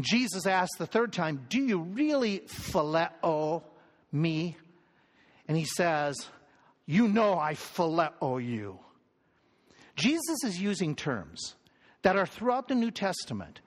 Jesus 0.00 0.46
asks 0.46 0.76
the 0.78 0.86
third 0.86 1.12
time, 1.12 1.46
Do 1.48 1.60
you 1.60 1.78
really 1.78 2.40
phileo 2.40 3.62
me? 4.10 4.56
And 5.46 5.56
he 5.56 5.64
says, 5.64 6.16
You 6.86 7.08
know 7.08 7.38
I 7.38 7.54
phileo 7.54 8.44
you. 8.44 8.78
Jesus 9.96 10.44
is 10.44 10.60
using 10.60 10.96
terms 10.96 11.54
that 12.02 12.16
are 12.16 12.26
throughout 12.26 12.68
the 12.68 12.74
New 12.74 12.90
Testament. 12.90 13.60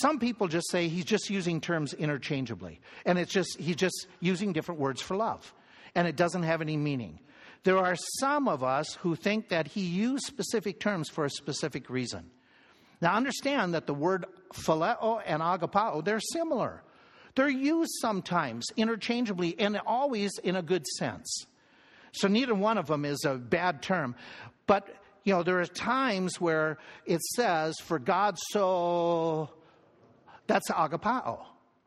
Some 0.00 0.18
people 0.18 0.48
just 0.48 0.70
say 0.70 0.88
he's 0.88 1.06
just 1.06 1.30
using 1.30 1.60
terms 1.60 1.94
interchangeably, 1.94 2.80
and 3.06 3.18
it's 3.18 3.32
just 3.32 3.58
he's 3.58 3.76
just 3.76 4.06
using 4.20 4.52
different 4.52 4.80
words 4.80 5.00
for 5.00 5.16
love, 5.16 5.54
and 5.94 6.06
it 6.06 6.16
doesn't 6.16 6.42
have 6.42 6.60
any 6.60 6.76
meaning. 6.76 7.20
There 7.64 7.78
are 7.78 7.96
some 8.18 8.48
of 8.48 8.62
us 8.62 8.94
who 9.00 9.16
think 9.16 9.48
that 9.48 9.68
he 9.68 9.82
used 9.82 10.24
specific 10.24 10.80
terms 10.80 11.08
for 11.08 11.24
a 11.24 11.30
specific 11.30 11.90
reason. 11.90 12.30
Now, 13.00 13.14
understand 13.14 13.74
that 13.74 13.86
the 13.86 13.94
word 13.94 14.26
phileo 14.52 15.22
and 15.24 15.42
agapao, 15.42 16.04
they're 16.04 16.20
similar. 16.20 16.82
They're 17.34 17.48
used 17.48 17.92
sometimes 18.00 18.66
interchangeably 18.76 19.58
and 19.58 19.80
always 19.86 20.32
in 20.42 20.56
a 20.56 20.62
good 20.62 20.86
sense. 20.86 21.46
So 22.12 22.28
neither 22.28 22.54
one 22.54 22.76
of 22.76 22.86
them 22.86 23.04
is 23.04 23.24
a 23.24 23.36
bad 23.36 23.82
term. 23.82 24.16
But, 24.66 24.88
you 25.24 25.32
know, 25.32 25.42
there 25.42 25.60
are 25.60 25.66
times 25.66 26.40
where 26.40 26.78
it 27.06 27.20
says, 27.36 27.76
for 27.78 27.98
God 27.98 28.36
so, 28.50 29.50
that's 30.46 30.70
agapao. 30.70 31.40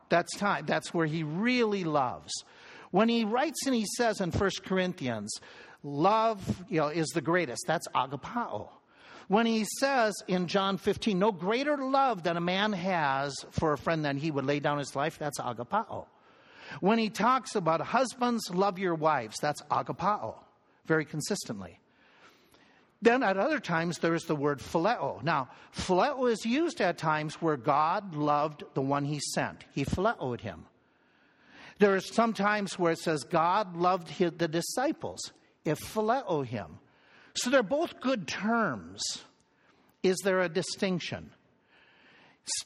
That's 0.10 0.36
time. 0.38 0.66
That's 0.66 0.94
where 0.94 1.06
he 1.06 1.24
really 1.24 1.84
loves. 1.84 2.32
When 2.92 3.10
he 3.10 3.26
writes 3.26 3.66
and 3.66 3.76
he 3.76 3.86
says 3.98 4.22
in 4.22 4.32
1 4.32 4.50
Corinthians, 4.64 5.34
love 5.84 6.64
you 6.70 6.80
know, 6.80 6.88
is 6.88 7.08
the 7.10 7.22
greatest, 7.22 7.64
that's 7.68 7.88
agapao. 7.90 8.70
When 9.28 9.46
he 9.46 9.66
says 9.80 10.14
in 10.28 10.48
John 10.48 10.78
15, 10.78 11.18
no 11.18 11.32
greater 11.32 11.78
love 11.78 12.24
than 12.24 12.38
a 12.38 12.42
man 12.42 12.74
has 12.74 13.34
for 13.52 13.74
a 13.74 13.78
friend 13.78 14.04
than 14.04 14.18
he 14.18 14.32
would 14.32 14.46
lay 14.46 14.60
down 14.60 14.78
his 14.78 14.96
life, 14.96 15.18
that's 15.18 15.40
agapao. 15.40 16.06
When 16.80 16.98
he 16.98 17.10
talks 17.10 17.56
about 17.56 17.82
husbands, 17.82 18.50
love 18.50 18.80
your 18.80 18.96
wives, 18.96 19.38
that's 19.42 19.62
agapao, 19.64 20.36
very 20.86 21.06
consistently. 21.06 21.80
Then 23.02 23.22
at 23.22 23.38
other 23.38 23.60
times, 23.60 24.00
there's 24.00 24.24
the 24.24 24.36
word 24.36 24.60
phileo. 24.60 25.22
Now, 25.24 25.50
phileo 25.76 26.32
is 26.32 26.46
used 26.46 26.80
at 26.80 26.98
times 26.98 27.42
where 27.42 27.58
God 27.58 28.16
loved 28.16 28.64
the 28.76 28.82
one 28.82 29.04
he 29.04 29.20
sent. 29.20 29.66
He 29.74 29.84
phileoed 29.84 30.40
him. 30.40 30.66
There 31.80 31.96
are 31.96 32.00
some 32.00 32.34
times 32.34 32.80
where 32.80 32.94
it 32.94 33.00
says 33.00 33.26
God 33.26 33.76
loved 33.76 34.18
the 34.18 34.48
disciples, 34.48 35.34
if 35.66 35.80
phileo 35.80 36.46
him. 36.46 36.80
So 37.36 37.50
they're 37.50 37.64
both 37.64 38.00
good 38.00 38.28
terms. 38.28 39.02
Is 40.04 40.18
there 40.24 40.42
a 40.42 40.50
distinction? 40.50 41.32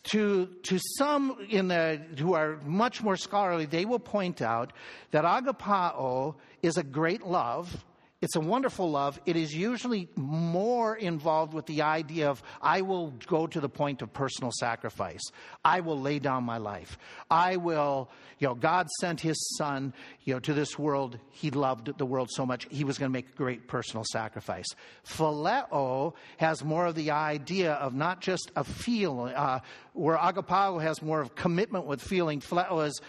To, 0.06 0.48
to 0.64 0.80
some 0.98 1.38
in 1.50 1.68
the, 1.68 2.02
who 2.18 2.34
are 2.34 2.58
much 2.66 3.04
more 3.04 3.16
scholarly, 3.16 3.66
they 3.66 3.86
will 3.86 4.00
point 4.00 4.42
out 4.42 4.74
that 5.12 5.24
agapao 5.24 6.36
is 6.64 6.78
a 6.78 6.84
great 6.84 7.26
love 7.26 7.86
it's 8.20 8.36
a 8.36 8.40
wonderful 8.40 8.90
love. 8.90 9.22
It 9.28 9.36
is 9.36 9.54
usually 9.54 10.10
more 10.16 10.96
involved 10.96 11.54
with 11.54 11.68
the 11.68 11.84
idea 11.84 12.32
of 12.32 12.42
I 12.60 12.82
will 12.82 13.12
go 13.28 13.46
to 13.46 13.60
the 13.60 13.70
point 13.70 14.02
of 14.02 14.12
personal 14.12 14.52
sacrifice. 14.52 15.22
I 15.64 15.82
will 15.82 16.00
lay 16.00 16.18
down 16.18 16.44
my 16.44 16.58
life. 16.58 16.98
I 17.30 17.58
will, 17.58 18.10
you 18.40 18.48
know, 18.48 18.56
God 18.56 18.88
sent 19.00 19.22
his 19.22 19.38
son, 19.58 19.94
you 20.24 20.34
know, 20.34 20.40
to 20.40 20.56
this 20.56 20.80
world. 20.80 21.20
He 21.30 21.52
loved 21.52 21.96
the 22.00 22.08
world 22.08 22.30
so 22.32 22.44
much, 22.44 22.66
he 22.72 22.84
was 22.84 22.98
going 22.98 23.12
to 23.12 23.14
make 23.14 23.30
a 23.30 23.38
great 23.38 23.68
personal 23.68 24.04
sacrifice. 24.12 24.68
Phileo 25.06 26.16
has 26.38 26.64
more 26.64 26.88
of 26.88 26.96
the 26.96 27.12
idea 27.12 27.74
of 27.74 27.94
not 27.94 28.22
just 28.22 28.52
a 28.56 28.64
feel, 28.64 29.32
uh, 29.36 29.60
where 29.94 30.18
agapao 30.18 30.82
has 30.82 31.04
more 31.04 31.22
of 31.22 31.36
commitment 31.36 31.86
with 31.86 32.02
feeling. 32.02 32.40
Phileo 32.40 32.88
is 32.88 33.00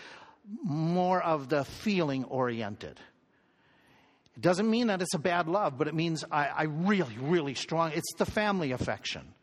more 0.62 1.22
of 1.22 1.48
the 1.48 1.64
feeling 1.64 2.24
oriented. 2.24 3.00
It 4.38 4.42
doesn't 4.42 4.70
mean 4.70 4.86
that 4.86 5.02
it's 5.02 5.14
a 5.14 5.18
bad 5.18 5.48
love, 5.48 5.76
but 5.76 5.88
it 5.88 5.94
means 5.94 6.24
I, 6.30 6.46
I 6.46 6.62
really, 6.62 7.16
really 7.20 7.54
strong. 7.54 7.90
It's 7.92 8.14
the 8.18 8.24
family 8.24 8.70
affection. 8.70 9.34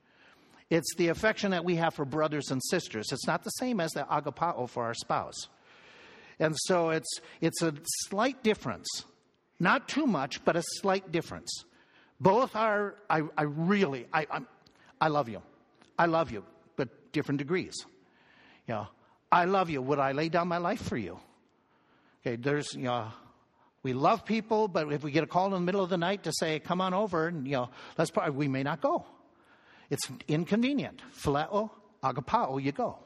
It's 0.69 0.95
the 0.95 1.09
affection 1.09 1.51
that 1.51 1.65
we 1.65 1.75
have 1.75 1.93
for 1.93 2.05
brothers 2.05 2.49
and 2.49 2.63
sisters. 2.63 3.07
It's 3.11 3.27
not 3.27 3.43
the 3.43 3.49
same 3.49 3.81
as 3.81 3.91
the 3.91 4.03
agapao 4.03 4.69
for 4.69 4.85
our 4.85 4.93
spouse. 4.93 5.49
And 6.39 6.55
so 6.57 6.91
it's, 6.91 7.19
it's 7.41 7.61
a 7.61 7.73
slight 8.07 8.41
difference. 8.41 8.87
Not 9.59 9.89
too 9.89 10.07
much, 10.07 10.45
but 10.45 10.55
a 10.55 10.63
slight 10.63 11.11
difference. 11.11 11.65
Both 12.21 12.55
are, 12.55 12.95
I, 13.09 13.23
I 13.37 13.43
really, 13.43 14.07
I, 14.13 14.27
I'm, 14.31 14.47
I 15.01 15.09
love 15.09 15.27
you. 15.27 15.41
I 15.99 16.05
love 16.05 16.31
you, 16.31 16.45
but 16.77 17.11
different 17.11 17.39
degrees. 17.39 17.73
You 18.65 18.75
know, 18.75 18.87
I 19.29 19.43
love 19.43 19.69
you. 19.69 19.81
Would 19.81 19.99
I 19.99 20.13
lay 20.13 20.29
down 20.29 20.47
my 20.47 20.57
life 20.57 20.81
for 20.81 20.95
you? 20.95 21.19
Okay, 22.25 22.37
there's, 22.37 22.73
you 22.73 22.83
know, 22.83 23.09
we 23.85 23.93
love 23.93 24.25
people, 24.25 24.67
but 24.67 24.91
if 24.91 25.03
we 25.03 25.11
get 25.11 25.23
a 25.23 25.27
call 25.27 25.45
in 25.45 25.51
the 25.51 25.59
middle 25.59 25.83
of 25.83 25.91
the 25.91 25.97
night 25.97 26.23
to 26.23 26.31
say, 26.39 26.57
come 26.57 26.81
on 26.81 26.95
over, 26.95 27.27
and, 27.27 27.45
you 27.45 27.53
know, 27.53 27.69
let's, 27.99 28.11
we 28.33 28.47
may 28.47 28.63
not 28.63 28.81
go. 28.81 29.05
It's 29.91 30.09
inconvenient. 30.27 31.03
Phileo, 31.15 31.69
agapao, 32.01 32.59
you 32.63 32.71
go. 32.71 32.97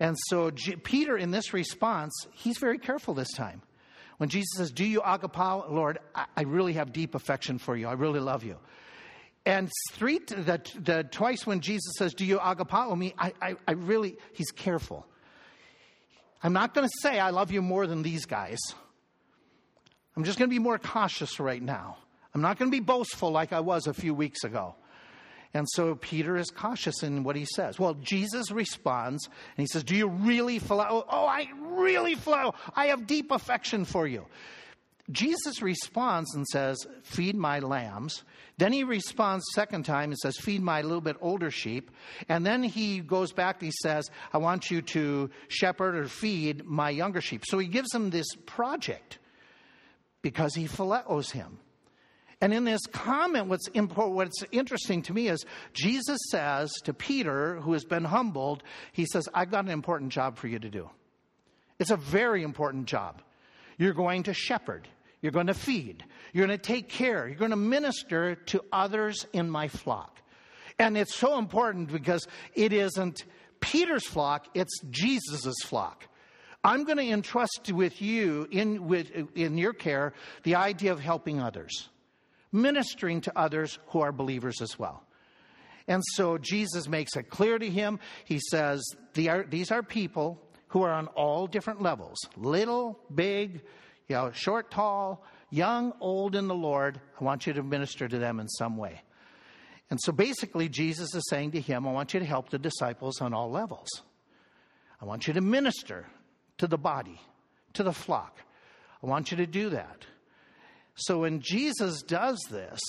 And 0.00 0.16
so 0.26 0.50
G- 0.50 0.74
Peter, 0.74 1.16
in 1.16 1.30
this 1.30 1.54
response, 1.54 2.12
he's 2.32 2.58
very 2.58 2.78
careful 2.78 3.14
this 3.14 3.30
time. 3.34 3.62
When 4.16 4.28
Jesus 4.28 4.48
says, 4.56 4.72
Do 4.72 4.84
you 4.84 5.00
agapao, 5.00 5.70
Lord, 5.70 6.00
I, 6.12 6.26
I 6.36 6.42
really 6.42 6.72
have 6.72 6.92
deep 6.92 7.14
affection 7.14 7.58
for 7.58 7.76
you. 7.76 7.86
I 7.86 7.92
really 7.92 8.18
love 8.18 8.42
you. 8.42 8.56
And 9.46 9.70
three, 9.92 10.18
the, 10.18 10.60
the 10.74 11.04
twice 11.04 11.46
when 11.46 11.60
Jesus 11.60 11.92
says, 11.98 12.14
Do 12.14 12.24
you 12.24 12.38
agapao 12.38 12.98
me, 12.98 13.14
I, 13.16 13.32
I, 13.40 13.54
I 13.68 13.72
really, 13.74 14.16
he's 14.32 14.50
careful. 14.50 15.06
I'm 16.42 16.52
not 16.52 16.74
going 16.74 16.88
to 16.88 16.94
say 17.00 17.20
I 17.20 17.30
love 17.30 17.52
you 17.52 17.62
more 17.62 17.86
than 17.86 18.02
these 18.02 18.26
guys. 18.26 18.58
I'm 20.16 20.24
just 20.24 20.38
going 20.38 20.50
to 20.50 20.54
be 20.54 20.58
more 20.58 20.78
cautious 20.78 21.38
right 21.38 21.62
now. 21.62 21.98
I'm 22.34 22.40
not 22.40 22.58
going 22.58 22.70
to 22.70 22.76
be 22.76 22.84
boastful 22.84 23.30
like 23.30 23.52
I 23.52 23.60
was 23.60 23.86
a 23.86 23.94
few 23.94 24.14
weeks 24.14 24.44
ago. 24.44 24.74
And 25.54 25.66
so 25.70 25.94
Peter 25.94 26.36
is 26.36 26.50
cautious 26.50 27.02
in 27.02 27.24
what 27.24 27.34
he 27.34 27.46
says. 27.46 27.78
Well, 27.78 27.94
Jesus 27.94 28.50
responds 28.50 29.26
and 29.26 29.62
he 29.62 29.66
says, 29.66 29.82
Do 29.82 29.96
you 29.96 30.08
really 30.08 30.58
flow? 30.58 31.04
Oh, 31.08 31.26
I 31.26 31.48
really 31.62 32.14
flow. 32.14 32.54
I 32.76 32.86
have 32.86 33.06
deep 33.06 33.30
affection 33.30 33.84
for 33.84 34.06
you. 34.06 34.26
Jesus 35.10 35.62
responds 35.62 36.34
and 36.34 36.46
says, 36.46 36.86
Feed 37.02 37.34
my 37.34 37.60
lambs. 37.60 38.24
Then 38.58 38.72
he 38.72 38.84
responds 38.84 39.44
second 39.54 39.84
time 39.84 40.10
and 40.10 40.18
says, 40.18 40.36
Feed 40.36 40.62
my 40.62 40.82
little 40.82 41.00
bit 41.00 41.16
older 41.20 41.50
sheep. 41.50 41.90
And 42.28 42.44
then 42.44 42.62
he 42.62 43.00
goes 43.00 43.32
back 43.32 43.56
and 43.60 43.68
he 43.68 43.74
says, 43.82 44.10
I 44.34 44.38
want 44.38 44.70
you 44.70 44.82
to 44.82 45.30
shepherd 45.48 45.96
or 45.96 46.08
feed 46.08 46.66
my 46.66 46.90
younger 46.90 47.22
sheep. 47.22 47.44
So 47.46 47.58
he 47.58 47.68
gives 47.68 47.94
him 47.94 48.10
this 48.10 48.26
project 48.44 49.18
because 50.22 50.54
he 50.54 50.66
phileos 50.66 51.30
him. 51.30 51.58
And 52.40 52.54
in 52.54 52.64
this 52.64 52.86
comment, 52.92 53.48
what's 53.48 53.66
important, 53.68 54.14
what's 54.14 54.44
interesting 54.52 55.02
to 55.02 55.12
me 55.12 55.28
is 55.28 55.44
Jesus 55.72 56.18
says 56.30 56.72
to 56.84 56.94
Peter, 56.94 57.56
who 57.56 57.72
has 57.72 57.84
been 57.84 58.04
humbled, 58.04 58.62
he 58.92 59.06
says, 59.06 59.28
I've 59.34 59.50
got 59.50 59.64
an 59.64 59.70
important 59.70 60.12
job 60.12 60.36
for 60.36 60.46
you 60.46 60.58
to 60.58 60.70
do. 60.70 60.88
It's 61.80 61.90
a 61.90 61.96
very 61.96 62.42
important 62.42 62.86
job. 62.86 63.22
You're 63.76 63.94
going 63.94 64.24
to 64.24 64.34
shepherd. 64.34 64.86
You're 65.20 65.32
going 65.32 65.48
to 65.48 65.54
feed. 65.54 66.04
You're 66.32 66.46
going 66.46 66.58
to 66.58 66.64
take 66.64 66.88
care. 66.88 67.26
You're 67.26 67.38
going 67.38 67.50
to 67.50 67.56
minister 67.56 68.36
to 68.36 68.62
others 68.72 69.26
in 69.32 69.50
my 69.50 69.66
flock. 69.66 70.20
And 70.78 70.96
it's 70.96 71.16
so 71.16 71.38
important 71.38 71.90
because 71.90 72.26
it 72.54 72.72
isn't 72.72 73.24
Peter's 73.60 74.06
flock, 74.06 74.46
it's 74.54 74.80
Jesus' 74.90 75.56
flock. 75.64 76.06
I'm 76.68 76.84
going 76.84 76.98
to 76.98 77.08
entrust 77.10 77.72
with 77.72 78.02
you 78.02 78.46
in, 78.50 78.86
with, 78.86 79.10
in 79.34 79.56
your 79.56 79.72
care 79.72 80.12
the 80.42 80.56
idea 80.56 80.92
of 80.92 81.00
helping 81.00 81.40
others 81.40 81.88
ministering 82.52 83.20
to 83.22 83.38
others 83.38 83.78
who 83.88 84.00
are 84.00 84.12
believers 84.12 84.60
as 84.60 84.78
well. 84.78 85.02
And 85.86 86.02
so 86.14 86.38
Jesus 86.38 86.88
makes 86.88 87.16
it 87.16 87.30
clear 87.30 87.58
to 87.58 87.68
him. 87.68 87.98
He 88.24 88.40
says, 88.50 88.82
These 89.14 89.70
are 89.70 89.82
people 89.82 90.40
who 90.68 90.82
are 90.82 90.92
on 90.92 91.06
all 91.08 91.46
different 91.46 91.80
levels 91.80 92.18
little, 92.36 92.98
big, 93.14 93.62
you 94.06 94.16
know, 94.16 94.30
short, 94.32 94.70
tall, 94.70 95.24
young, 95.50 95.94
old 96.00 96.36
in 96.36 96.46
the 96.46 96.54
Lord. 96.54 97.00
I 97.18 97.24
want 97.24 97.46
you 97.46 97.54
to 97.54 97.62
minister 97.62 98.06
to 98.06 98.18
them 98.18 98.40
in 98.40 98.48
some 98.48 98.76
way. 98.76 99.02
And 99.90 99.98
so 100.02 100.12
basically, 100.12 100.68
Jesus 100.68 101.14
is 101.14 101.26
saying 101.30 101.52
to 101.52 101.60
him, 101.60 101.88
I 101.88 101.92
want 101.92 102.12
you 102.12 102.20
to 102.20 102.26
help 102.26 102.50
the 102.50 102.58
disciples 102.58 103.22
on 103.22 103.32
all 103.32 103.50
levels. 103.50 103.88
I 105.00 105.06
want 105.06 105.26
you 105.26 105.32
to 105.34 105.40
minister 105.40 106.06
to 106.58 106.66
the 106.66 106.78
body, 106.78 107.20
to 107.74 107.82
the 107.82 107.92
flock. 107.92 108.38
I 109.02 109.06
want 109.06 109.30
you 109.30 109.36
to 109.38 109.46
do 109.46 109.70
that. 109.70 110.04
So 110.94 111.20
when 111.20 111.40
Jesus 111.40 112.02
does 112.02 112.38
this, 112.50 112.80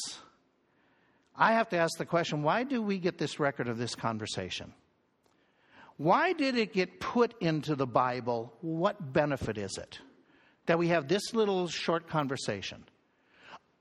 I 1.35 1.53
have 1.53 1.69
to 1.69 1.77
ask 1.77 1.97
the 1.97 2.05
question 2.05 2.43
why 2.43 2.63
do 2.63 2.81
we 2.81 2.97
get 2.97 3.17
this 3.17 3.39
record 3.39 3.67
of 3.67 3.77
this 3.77 3.95
conversation? 3.95 4.73
Why 5.97 6.33
did 6.33 6.57
it 6.57 6.73
get 6.73 6.99
put 6.99 7.35
into 7.41 7.75
the 7.75 7.85
Bible? 7.85 8.53
What 8.61 9.13
benefit 9.13 9.57
is 9.57 9.77
it 9.77 9.99
that 10.65 10.79
we 10.79 10.87
have 10.89 11.07
this 11.07 11.33
little 11.33 11.67
short 11.67 12.07
conversation? 12.07 12.83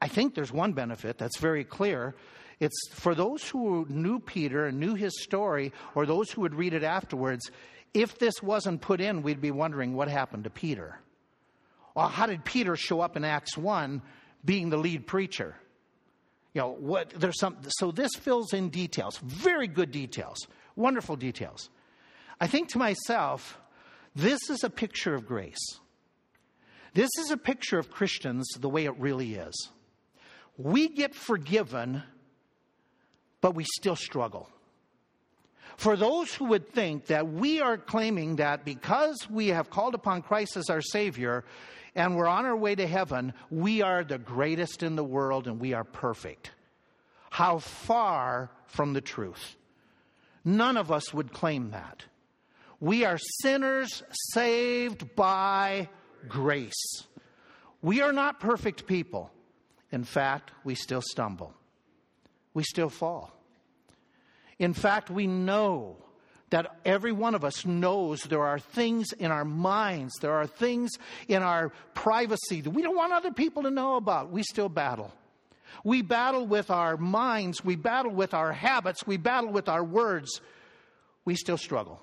I 0.00 0.08
think 0.08 0.34
there's 0.34 0.52
one 0.52 0.72
benefit 0.72 1.18
that's 1.18 1.38
very 1.38 1.64
clear. 1.64 2.14
It's 2.60 2.88
for 2.90 3.14
those 3.14 3.48
who 3.48 3.86
knew 3.88 4.20
Peter 4.20 4.66
and 4.66 4.78
knew 4.78 4.94
his 4.94 5.22
story, 5.22 5.72
or 5.94 6.06
those 6.06 6.30
who 6.30 6.40
would 6.42 6.54
read 6.54 6.74
it 6.74 6.82
afterwards, 6.82 7.50
if 7.94 8.18
this 8.18 8.42
wasn't 8.42 8.80
put 8.80 9.00
in, 9.00 9.22
we'd 9.22 9.40
be 9.40 9.50
wondering 9.50 9.94
what 9.94 10.08
happened 10.08 10.44
to 10.44 10.50
Peter. 10.50 10.98
Well, 11.94 12.08
how 12.08 12.26
did 12.26 12.44
Peter 12.44 12.76
show 12.76 13.00
up 13.00 13.16
in 13.16 13.24
Acts 13.24 13.56
1 13.56 14.02
being 14.44 14.70
the 14.70 14.76
lead 14.76 15.06
preacher. 15.06 15.56
You 16.54 16.62
know, 16.62 16.76
what 16.78 17.10
there's 17.10 17.38
some 17.38 17.58
so 17.78 17.90
this 17.90 18.14
fills 18.14 18.52
in 18.52 18.70
details, 18.70 19.18
very 19.18 19.68
good 19.68 19.90
details, 19.90 20.38
wonderful 20.76 21.16
details. 21.16 21.68
I 22.40 22.46
think 22.46 22.68
to 22.70 22.78
myself, 22.78 23.58
this 24.14 24.48
is 24.48 24.64
a 24.64 24.70
picture 24.70 25.14
of 25.14 25.26
grace. 25.26 25.58
This 26.94 27.10
is 27.20 27.30
a 27.30 27.36
picture 27.36 27.78
of 27.78 27.90
Christians 27.90 28.48
the 28.58 28.68
way 28.68 28.86
it 28.86 28.98
really 28.98 29.34
is. 29.34 29.68
We 30.56 30.88
get 30.88 31.14
forgiven, 31.14 32.02
but 33.40 33.54
we 33.54 33.64
still 33.64 33.96
struggle. 33.96 34.48
For 35.78 35.96
those 35.96 36.34
who 36.34 36.46
would 36.46 36.68
think 36.68 37.06
that 37.06 37.28
we 37.28 37.60
are 37.60 37.78
claiming 37.78 38.36
that 38.36 38.64
because 38.64 39.30
we 39.30 39.48
have 39.48 39.70
called 39.70 39.94
upon 39.94 40.22
Christ 40.22 40.56
as 40.56 40.70
our 40.70 40.82
Savior, 40.82 41.44
and 41.94 42.16
we're 42.16 42.26
on 42.26 42.44
our 42.46 42.56
way 42.56 42.74
to 42.74 42.84
heaven, 42.84 43.32
we 43.48 43.80
are 43.80 44.02
the 44.02 44.18
greatest 44.18 44.82
in 44.82 44.96
the 44.96 45.04
world 45.04 45.46
and 45.46 45.60
we 45.60 45.74
are 45.74 45.84
perfect. 45.84 46.50
How 47.30 47.60
far 47.60 48.50
from 48.66 48.92
the 48.92 49.00
truth. 49.00 49.54
None 50.44 50.76
of 50.76 50.90
us 50.90 51.14
would 51.14 51.32
claim 51.32 51.70
that. 51.70 52.04
We 52.80 53.04
are 53.04 53.18
sinners 53.40 54.02
saved 54.32 55.14
by 55.14 55.88
grace. 56.28 57.04
We 57.82 58.00
are 58.00 58.12
not 58.12 58.40
perfect 58.40 58.88
people. 58.88 59.30
In 59.92 60.02
fact, 60.02 60.50
we 60.64 60.74
still 60.74 61.02
stumble. 61.02 61.54
We 62.52 62.64
still 62.64 62.90
fall. 62.90 63.37
In 64.58 64.74
fact, 64.74 65.10
we 65.10 65.26
know 65.26 65.96
that 66.50 66.78
every 66.84 67.12
one 67.12 67.34
of 67.34 67.44
us 67.44 67.66
knows 67.66 68.22
there 68.22 68.42
are 68.42 68.58
things 68.58 69.12
in 69.12 69.30
our 69.30 69.44
minds, 69.44 70.14
there 70.20 70.32
are 70.32 70.46
things 70.46 70.90
in 71.28 71.42
our 71.42 71.70
privacy 71.94 72.60
that 72.62 72.70
we 72.70 72.82
don't 72.82 72.96
want 72.96 73.12
other 73.12 73.30
people 73.30 73.62
to 73.64 73.70
know 73.70 73.96
about. 73.96 74.30
We 74.30 74.42
still 74.42 74.68
battle. 74.68 75.12
We 75.84 76.02
battle 76.02 76.46
with 76.46 76.70
our 76.70 76.96
minds, 76.96 77.64
we 77.64 77.76
battle 77.76 78.12
with 78.12 78.34
our 78.34 78.52
habits, 78.52 79.06
we 79.06 79.16
battle 79.16 79.50
with 79.50 79.68
our 79.68 79.84
words. 79.84 80.40
We 81.24 81.34
still 81.34 81.58
struggle. 81.58 82.00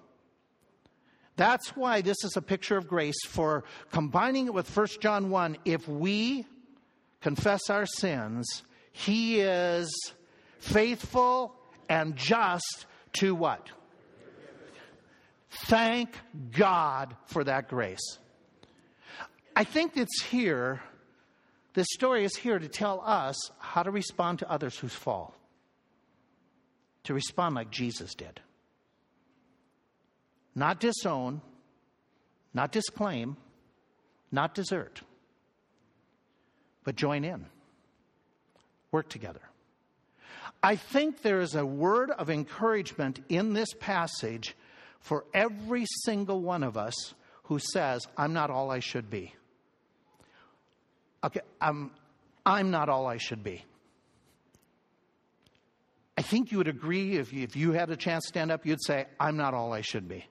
That's 1.35 1.75
why 1.75 2.01
this 2.01 2.23
is 2.23 2.37
a 2.37 2.41
picture 2.41 2.77
of 2.77 2.87
grace 2.87 3.25
for 3.27 3.65
combining 3.91 4.45
it 4.45 4.53
with 4.53 4.73
1 4.75 4.87
John 5.01 5.29
1. 5.29 5.57
If 5.65 5.87
we 5.87 6.45
confess 7.21 7.69
our 7.69 7.85
sins, 7.85 8.63
he 8.91 9.41
is 9.41 9.91
faithful 10.59 11.59
and 11.89 12.15
just 12.15 12.85
to 13.13 13.35
what? 13.35 13.69
Thank 15.49 16.17
God 16.51 17.15
for 17.27 17.43
that 17.43 17.69
grace. 17.69 18.19
I 19.55 19.63
think 19.63 19.95
it's 19.95 20.21
here, 20.23 20.81
this 21.73 21.87
story 21.91 22.25
is 22.25 22.35
here 22.35 22.59
to 22.59 22.67
tell 22.67 23.01
us 23.05 23.35
how 23.57 23.83
to 23.83 23.91
respond 23.91 24.39
to 24.39 24.51
others 24.51 24.77
who 24.77 24.89
fall, 24.89 25.33
to 27.03 27.13
respond 27.13 27.55
like 27.55 27.71
Jesus 27.71 28.15
did. 28.15 28.41
Not 30.55 30.79
disown, 30.79 31.41
not 32.53 32.71
disclaim, 32.71 33.37
not 34.31 34.55
desert, 34.55 35.01
but 36.83 36.95
join 36.95 37.23
in, 37.23 37.45
work 38.91 39.07
together. 39.07 39.41
I 40.65 40.77
think 40.77 41.21
there 41.21 41.41
is 41.41 41.53
a 41.53 41.63
word 41.63 42.09
of 42.09 42.31
encouragement 42.31 43.19
in 43.29 43.53
this 43.53 43.69
passage 43.79 44.55
for 44.99 45.23
every 45.31 45.85
single 46.05 46.41
one 46.41 46.63
of 46.63 46.75
us 46.75 47.13
who 47.43 47.59
says, 47.59 48.07
I'm 48.17 48.33
not 48.33 48.49
all 48.49 48.71
I 48.71 48.79
should 48.79 49.07
be. 49.07 49.35
Okay, 51.23 51.41
I'm, 51.61 51.91
I'm 52.47 52.71
not 52.71 52.89
all 52.89 53.05
I 53.05 53.17
should 53.17 53.43
be. 53.43 53.63
I 56.17 56.23
think 56.23 56.51
you 56.51 56.57
would 56.57 56.67
agree 56.67 57.17
if 57.17 57.31
you, 57.31 57.43
if 57.43 57.55
you 57.55 57.73
had 57.73 57.91
a 57.91 57.95
chance 57.95 58.23
to 58.23 58.29
stand 58.29 58.49
up, 58.49 58.65
you'd 58.65 58.83
say, 58.83 59.05
I'm 59.19 59.37
not 59.37 59.53
all 59.53 59.71
I 59.71 59.81
should 59.81 60.07
be. 60.07 60.25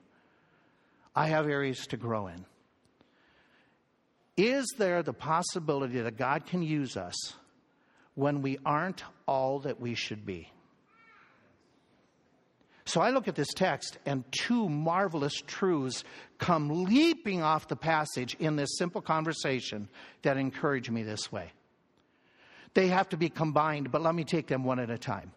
I 1.15 1.27
have 1.27 1.47
areas 1.47 1.87
to 1.87 1.97
grow 1.97 2.27
in. 2.27 2.45
Is 4.35 4.65
there 4.77 5.01
the 5.01 5.13
possibility 5.13 6.01
that 6.01 6.17
God 6.17 6.45
can 6.45 6.61
use 6.61 6.97
us 6.97 7.15
when 8.15 8.41
we 8.41 8.57
aren't 8.65 9.01
all 9.27 9.59
that 9.59 9.79
we 9.79 9.95
should 9.95 10.25
be? 10.25 10.51
So 12.87 13.01
I 13.01 13.09
look 13.09 13.27
at 13.27 13.35
this 13.35 13.53
text, 13.53 13.97
and 14.05 14.23
two 14.31 14.69
marvelous 14.69 15.41
truths 15.47 16.03
come 16.37 16.83
leaping 16.83 17.41
off 17.41 17.67
the 17.67 17.75
passage 17.75 18.35
in 18.39 18.55
this 18.55 18.77
simple 18.77 19.01
conversation 19.01 19.89
that 20.21 20.37
encourage 20.37 20.89
me 20.91 21.01
this 21.01 21.31
way. 21.31 21.51
They 22.75 22.87
have 22.89 23.09
to 23.09 23.17
be 23.17 23.29
combined, 23.29 23.91
but 23.91 24.01
let 24.01 24.13
me 24.13 24.23
take 24.23 24.47
them 24.47 24.63
one 24.63 24.79
at 24.79 24.91
a 24.91 24.97
time. 24.97 25.31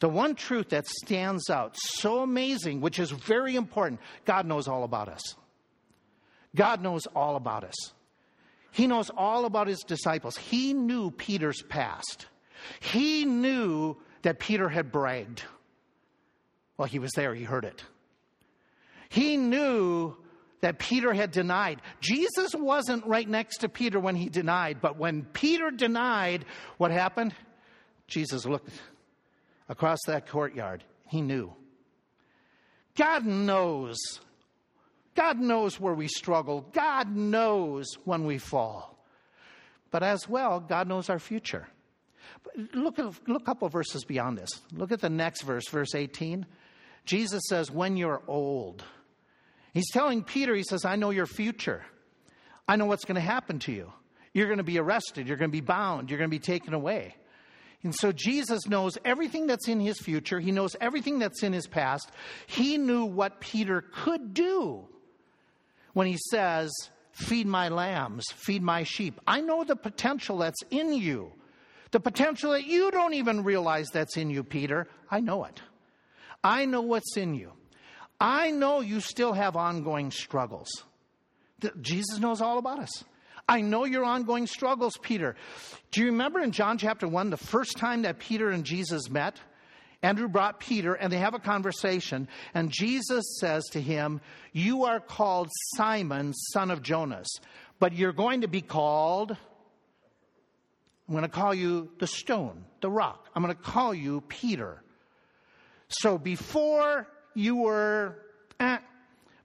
The 0.00 0.08
one 0.08 0.34
truth 0.34 0.70
that 0.70 0.86
stands 0.86 1.50
out 1.50 1.76
so 1.76 2.22
amazing, 2.22 2.80
which 2.80 2.98
is 2.98 3.10
very 3.10 3.56
important 3.56 4.00
God 4.24 4.46
knows 4.46 4.68
all 4.68 4.84
about 4.84 5.08
us. 5.08 5.34
God 6.54 6.80
knows 6.82 7.06
all 7.14 7.36
about 7.36 7.64
us. 7.64 7.92
He 8.70 8.86
knows 8.86 9.10
all 9.10 9.44
about 9.44 9.66
his 9.66 9.80
disciples. 9.80 10.36
He 10.36 10.72
knew 10.72 11.10
Peter's 11.10 11.62
past. 11.62 12.26
He 12.80 13.24
knew 13.24 13.96
that 14.22 14.38
Peter 14.38 14.68
had 14.68 14.92
bragged. 14.92 15.42
Well, 16.76 16.88
he 16.88 16.98
was 16.98 17.12
there, 17.12 17.34
he 17.34 17.44
heard 17.44 17.64
it. 17.64 17.84
He 19.08 19.36
knew 19.36 20.16
that 20.60 20.78
Peter 20.78 21.12
had 21.12 21.30
denied. 21.30 21.80
Jesus 22.00 22.54
wasn't 22.54 23.06
right 23.06 23.28
next 23.28 23.58
to 23.58 23.68
Peter 23.68 24.00
when 24.00 24.16
he 24.16 24.28
denied, 24.28 24.80
but 24.80 24.98
when 24.98 25.22
Peter 25.24 25.70
denied, 25.70 26.44
what 26.76 26.90
happened? 26.90 27.34
Jesus 28.06 28.44
looked 28.44 28.70
across 29.68 29.98
that 30.06 30.28
courtyard. 30.28 30.84
He 31.06 31.20
knew. 31.20 31.52
God 32.96 33.24
knows. 33.24 33.96
God 35.14 35.38
knows 35.38 35.78
where 35.78 35.94
we 35.94 36.08
struggle. 36.08 36.62
God 36.72 37.14
knows 37.14 37.86
when 38.04 38.24
we 38.24 38.38
fall. 38.38 38.98
But 39.90 40.02
as 40.02 40.28
well, 40.28 40.60
God 40.60 40.88
knows 40.88 41.08
our 41.08 41.18
future. 41.18 41.66
Look, 42.74 42.98
look 42.98 43.42
a 43.42 43.44
couple 43.44 43.68
verses 43.68 44.04
beyond 44.04 44.38
this. 44.38 44.50
Look 44.72 44.92
at 44.92 45.00
the 45.00 45.10
next 45.10 45.42
verse, 45.42 45.68
verse 45.68 45.94
18. 45.94 46.46
Jesus 47.04 47.42
says, 47.48 47.70
When 47.70 47.96
you're 47.96 48.22
old, 48.26 48.84
he's 49.72 49.90
telling 49.90 50.24
Peter, 50.24 50.54
he 50.54 50.62
says, 50.62 50.84
I 50.84 50.96
know 50.96 51.10
your 51.10 51.26
future. 51.26 51.84
I 52.66 52.76
know 52.76 52.86
what's 52.86 53.04
going 53.04 53.14
to 53.14 53.20
happen 53.20 53.58
to 53.60 53.72
you. 53.72 53.92
You're 54.34 54.46
going 54.46 54.58
to 54.58 54.64
be 54.64 54.78
arrested. 54.78 55.26
You're 55.26 55.38
going 55.38 55.50
to 55.50 55.56
be 55.56 55.62
bound. 55.62 56.10
You're 56.10 56.18
going 56.18 56.30
to 56.30 56.34
be 56.34 56.38
taken 56.38 56.74
away. 56.74 57.14
And 57.82 57.94
so 57.94 58.12
Jesus 58.12 58.66
knows 58.66 58.98
everything 59.04 59.46
that's 59.46 59.68
in 59.68 59.80
his 59.80 59.98
future. 59.98 60.40
He 60.40 60.50
knows 60.50 60.76
everything 60.80 61.18
that's 61.18 61.42
in 61.42 61.52
his 61.52 61.66
past. 61.66 62.10
He 62.46 62.76
knew 62.76 63.04
what 63.04 63.40
Peter 63.40 63.84
could 63.92 64.34
do 64.34 64.86
when 65.92 66.06
he 66.06 66.18
says, 66.30 66.70
Feed 67.12 67.46
my 67.46 67.68
lambs, 67.68 68.24
feed 68.32 68.62
my 68.62 68.84
sheep. 68.84 69.20
I 69.26 69.40
know 69.40 69.64
the 69.64 69.76
potential 69.76 70.38
that's 70.38 70.62
in 70.70 70.92
you. 70.92 71.32
The 71.90 72.00
potential 72.00 72.52
that 72.52 72.66
you 72.66 72.90
don't 72.90 73.14
even 73.14 73.44
realize 73.44 73.88
that's 73.90 74.16
in 74.16 74.30
you, 74.30 74.44
Peter. 74.44 74.88
I 75.10 75.20
know 75.20 75.44
it. 75.44 75.60
I 76.44 76.66
know 76.66 76.82
what's 76.82 77.16
in 77.16 77.34
you. 77.34 77.52
I 78.20 78.50
know 78.50 78.80
you 78.80 79.00
still 79.00 79.32
have 79.32 79.56
ongoing 79.56 80.10
struggles. 80.10 80.68
Jesus 81.80 82.18
knows 82.18 82.40
all 82.40 82.58
about 82.58 82.78
us. 82.80 83.04
I 83.48 83.62
know 83.62 83.84
your 83.84 84.04
ongoing 84.04 84.46
struggles, 84.46 84.98
Peter. 85.00 85.34
Do 85.90 86.00
you 86.00 86.08
remember 86.08 86.40
in 86.40 86.52
John 86.52 86.76
chapter 86.76 87.08
1, 87.08 87.30
the 87.30 87.36
first 87.36 87.78
time 87.78 88.02
that 88.02 88.18
Peter 88.18 88.50
and 88.50 88.64
Jesus 88.64 89.08
met? 89.08 89.40
Andrew 90.02 90.28
brought 90.28 90.60
Peter 90.60 90.94
and 90.94 91.12
they 91.12 91.18
have 91.18 91.34
a 91.34 91.40
conversation, 91.40 92.28
and 92.54 92.70
Jesus 92.70 93.38
says 93.40 93.64
to 93.72 93.80
him, 93.80 94.20
You 94.52 94.84
are 94.84 95.00
called 95.00 95.48
Simon, 95.74 96.34
son 96.34 96.70
of 96.70 96.82
Jonas, 96.82 97.28
but 97.80 97.94
you're 97.94 98.12
going 98.12 98.42
to 98.42 98.48
be 98.48 98.60
called, 98.60 99.36
I'm 101.08 101.14
going 101.14 101.22
to 101.22 101.30
call 101.30 101.54
you 101.54 101.88
the 101.98 102.06
stone, 102.06 102.64
the 102.82 102.90
rock. 102.90 103.28
I'm 103.34 103.42
going 103.42 103.54
to 103.54 103.62
call 103.62 103.94
you 103.94 104.20
Peter. 104.28 104.82
So 105.88 106.18
before 106.18 107.08
you 107.34 107.56
were, 107.56 108.18
eh, 108.60 108.78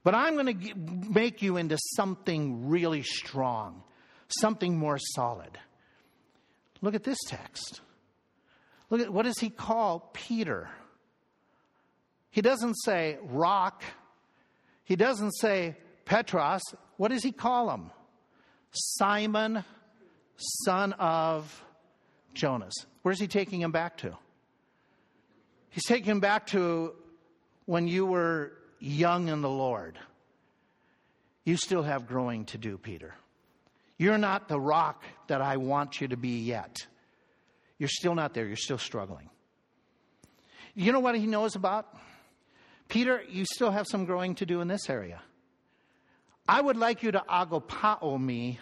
but 0.02 0.14
I'm 0.14 0.34
going 0.34 0.58
to 0.60 0.74
make 1.10 1.40
you 1.40 1.56
into 1.56 1.78
something 1.96 2.68
really 2.68 3.02
strong, 3.02 3.82
something 4.28 4.76
more 4.76 4.98
solid. 4.98 5.58
Look 6.82 6.94
at 6.94 7.02
this 7.02 7.18
text. 7.26 7.80
Look 8.90 9.00
at 9.00 9.10
what 9.10 9.24
does 9.24 9.38
he 9.38 9.48
call 9.48 10.10
Peter? 10.12 10.68
He 12.30 12.42
doesn't 12.42 12.74
say 12.84 13.16
rock. 13.22 13.82
He 14.84 14.96
doesn't 14.96 15.30
say 15.30 15.76
Petros. 16.04 16.60
What 16.98 17.08
does 17.08 17.22
he 17.22 17.32
call 17.32 17.70
him? 17.70 17.90
Simon, 18.70 19.64
son 20.36 20.92
of 20.94 21.64
Jonas. 22.34 22.74
Where's 23.02 23.20
he 23.20 23.26
taking 23.26 23.60
him 23.60 23.72
back 23.72 23.98
to? 23.98 24.16
He's 25.70 25.84
taking 25.84 26.06
him 26.06 26.20
back 26.20 26.46
to 26.48 26.94
when 27.66 27.88
you 27.88 28.06
were 28.06 28.52
young 28.78 29.28
in 29.28 29.40
the 29.40 29.50
Lord. 29.50 29.98
You 31.44 31.56
still 31.56 31.82
have 31.82 32.06
growing 32.06 32.44
to 32.46 32.58
do, 32.58 32.78
Peter. 32.78 33.14
You're 33.98 34.18
not 34.18 34.48
the 34.48 34.58
rock 34.58 35.04
that 35.28 35.40
I 35.40 35.56
want 35.56 36.00
you 36.00 36.08
to 36.08 36.16
be 36.16 36.40
yet. 36.40 36.86
You're 37.78 37.88
still 37.88 38.14
not 38.14 38.34
there. 38.34 38.46
You're 38.46 38.56
still 38.56 38.78
struggling. 38.78 39.30
You 40.74 40.92
know 40.92 41.00
what 41.00 41.16
he 41.16 41.26
knows 41.26 41.54
about? 41.54 41.94
Peter, 42.88 43.22
you 43.28 43.44
still 43.44 43.70
have 43.70 43.86
some 43.88 44.04
growing 44.04 44.34
to 44.36 44.46
do 44.46 44.60
in 44.60 44.68
this 44.68 44.90
area. 44.90 45.22
I 46.48 46.60
would 46.60 46.76
like 46.76 47.02
you 47.02 47.12
to 47.12 47.22
agapao 47.28 48.20
me, 48.20 48.58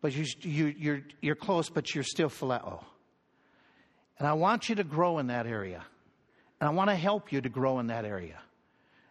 but 0.00 0.14
you, 0.14 0.24
you, 0.42 0.74
you're, 0.78 1.02
you're 1.20 1.34
close, 1.34 1.68
but 1.68 1.94
you're 1.94 2.04
still 2.04 2.28
phileo. 2.28 2.84
And 4.18 4.26
I 4.26 4.32
want 4.34 4.68
you 4.68 4.74
to 4.76 4.84
grow 4.84 5.18
in 5.18 5.28
that 5.28 5.46
area. 5.46 5.84
And 6.60 6.68
I 6.68 6.72
want 6.72 6.90
to 6.90 6.96
help 6.96 7.32
you 7.32 7.40
to 7.40 7.48
grow 7.48 7.80
in 7.80 7.88
that 7.88 8.04
area. 8.04 8.38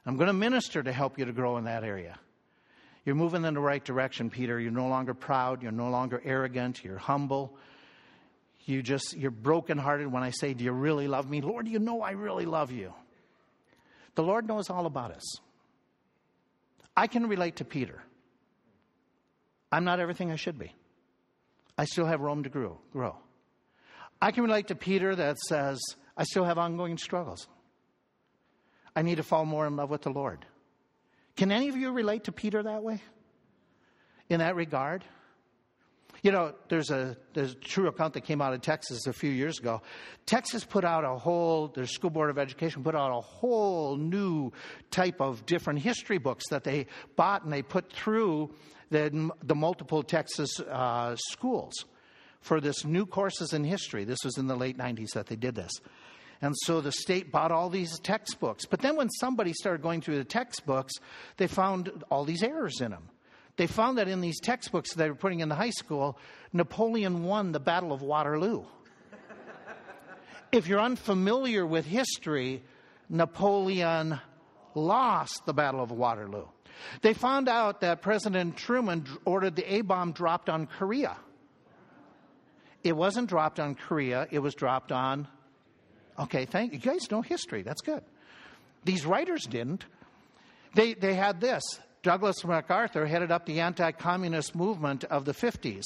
I'm 0.05 0.17
going 0.17 0.27
to 0.27 0.33
minister 0.33 0.83
to 0.83 0.91
help 0.91 1.17
you 1.17 1.25
to 1.25 1.31
grow 1.33 1.57
in 1.57 1.65
that 1.65 1.83
area. 1.83 2.19
You're 3.05 3.15
moving 3.15 3.45
in 3.45 3.53
the 3.53 3.59
right 3.59 3.83
direction, 3.83 4.29
Peter. 4.29 4.59
You're 4.59 4.71
no 4.71 4.87
longer 4.87 5.13
proud. 5.13 5.61
You're 5.61 5.71
no 5.71 5.89
longer 5.89 6.21
arrogant. 6.23 6.83
You're 6.83 6.97
humble. 6.97 7.55
You 8.65 8.81
just, 8.81 9.15
you're 9.15 9.31
brokenhearted 9.31 10.11
when 10.11 10.23
I 10.23 10.31
say, 10.31 10.53
Do 10.55 10.63
you 10.63 10.71
really 10.71 11.07
love 11.07 11.29
me? 11.29 11.41
Lord, 11.41 11.67
you 11.67 11.77
know 11.77 12.01
I 12.01 12.11
really 12.11 12.45
love 12.45 12.71
you. 12.71 12.93
The 14.15 14.23
Lord 14.23 14.47
knows 14.47 14.69
all 14.69 14.85
about 14.87 15.11
us. 15.11 15.39
I 16.97 17.07
can 17.07 17.27
relate 17.27 17.57
to 17.57 17.65
Peter. 17.65 18.01
I'm 19.71 19.83
not 19.83 19.99
everything 19.99 20.31
I 20.31 20.35
should 20.35 20.57
be. 20.57 20.73
I 21.77 21.85
still 21.85 22.05
have 22.05 22.21
room 22.21 22.43
to 22.43 22.49
grow. 22.49 22.79
grow. 22.91 23.17
I 24.21 24.31
can 24.31 24.43
relate 24.43 24.67
to 24.67 24.75
Peter 24.75 25.15
that 25.15 25.37
says, 25.39 25.79
I 26.15 26.23
still 26.23 26.45
have 26.45 26.57
ongoing 26.57 26.97
struggles. 26.97 27.47
I 28.95 29.01
need 29.01 29.15
to 29.15 29.23
fall 29.23 29.45
more 29.45 29.67
in 29.67 29.75
love 29.75 29.89
with 29.89 30.03
the 30.03 30.09
Lord. 30.09 30.45
Can 31.35 31.51
any 31.51 31.67
of 31.67 31.75
you 31.75 31.91
relate 31.91 32.25
to 32.25 32.31
Peter 32.31 32.63
that 32.63 32.81
way? 32.81 33.01
In 34.29 34.39
that 34.39 34.55
regard? 34.55 35.03
You 36.25 36.31
know, 36.31 36.55
there's 36.69 36.89
a, 36.89 37.15
there's 37.35 37.51
a 37.51 37.55
true 37.57 37.87
account 37.87 38.15
that 38.15 38.21
came 38.21 38.41
out 38.41 38.51
of 38.51 38.61
Texas 38.61 39.05
a 39.05 39.13
few 39.13 39.29
years 39.29 39.59
ago. 39.59 39.83
Texas 40.25 40.63
put 40.63 40.83
out 40.83 41.05
a 41.05 41.19
whole, 41.19 41.67
their 41.67 41.85
school 41.85 42.09
board 42.09 42.31
of 42.31 42.39
education 42.39 42.83
put 42.83 42.95
out 42.95 43.15
a 43.15 43.21
whole 43.21 43.95
new 43.95 44.51
type 44.89 45.21
of 45.21 45.45
different 45.45 45.77
history 45.77 46.17
books 46.17 46.45
that 46.49 46.63
they 46.63 46.87
bought 47.15 47.43
and 47.43 47.53
they 47.53 47.61
put 47.61 47.93
through 47.93 48.49
the, 48.89 49.29
the 49.43 49.53
multiple 49.53 50.01
Texas 50.01 50.59
uh, 50.61 51.15
schools 51.15 51.75
for 52.41 52.59
this 52.59 52.83
new 52.83 53.05
courses 53.05 53.53
in 53.53 53.63
history. 53.63 54.03
This 54.03 54.23
was 54.25 54.39
in 54.39 54.47
the 54.47 54.55
late 54.55 54.79
90s 54.79 55.11
that 55.13 55.27
they 55.27 55.35
did 55.35 55.53
this. 55.53 55.73
And 56.41 56.55
so 56.63 56.81
the 56.81 56.91
state 56.91 57.31
bought 57.31 57.51
all 57.51 57.69
these 57.69 57.99
textbooks. 57.99 58.65
But 58.65 58.81
then 58.81 58.95
when 58.95 59.11
somebody 59.11 59.53
started 59.53 59.83
going 59.83 60.01
through 60.01 60.17
the 60.17 60.23
textbooks, 60.23 60.93
they 61.37 61.45
found 61.45 62.03
all 62.09 62.25
these 62.25 62.41
errors 62.41 62.81
in 62.81 62.89
them. 62.89 63.09
They 63.57 63.67
found 63.67 63.97
that 63.97 64.07
in 64.07 64.21
these 64.21 64.39
textbooks 64.39 64.93
they 64.93 65.09
were 65.09 65.15
putting 65.15 65.39
in 65.39 65.49
the 65.49 65.55
high 65.55 65.69
school, 65.69 66.17
Napoleon 66.51 67.23
won 67.23 67.51
the 67.51 67.59
Battle 67.59 67.93
of 67.93 68.01
Waterloo. 68.01 68.65
if 70.51 70.67
you're 70.67 70.81
unfamiliar 70.81 71.65
with 71.65 71.85
history, 71.85 72.63
Napoleon 73.09 74.19
lost 74.73 75.45
the 75.45 75.53
Battle 75.53 75.81
of 75.81 75.91
Waterloo. 75.91 76.45
They 77.01 77.13
found 77.13 77.47
out 77.47 77.81
that 77.81 78.01
President 78.01 78.57
Truman 78.57 79.05
ordered 79.23 79.55
the 79.55 79.75
A 79.75 79.81
bomb 79.81 80.11
dropped 80.11 80.49
on 80.49 80.67
Korea. 80.67 81.15
It 82.83 82.95
wasn't 82.95 83.29
dropped 83.29 83.59
on 83.59 83.75
Korea, 83.75 84.27
it 84.31 84.39
was 84.39 84.53
dropped 84.53 84.91
on. 84.91 85.27
Okay, 86.19 86.45
thank 86.45 86.71
you. 86.71 86.79
You 86.79 86.91
guys 86.91 87.09
know 87.11 87.21
history. 87.21 87.61
That's 87.61 87.81
good. 87.81 88.03
These 88.83 89.05
writers 89.05 89.43
didn't. 89.45 89.85
They, 90.75 90.93
they 90.93 91.13
had 91.13 91.41
this 91.41 91.63
Douglas 92.05 92.45
MacArthur 92.45 93.07
headed 93.07 93.31
up 93.31 93.47
the 93.47 93.61
anti 93.61 93.91
communist 93.91 94.53
movement 94.53 95.05
of 95.05 95.25
the 95.25 95.33
50s. 95.33 95.81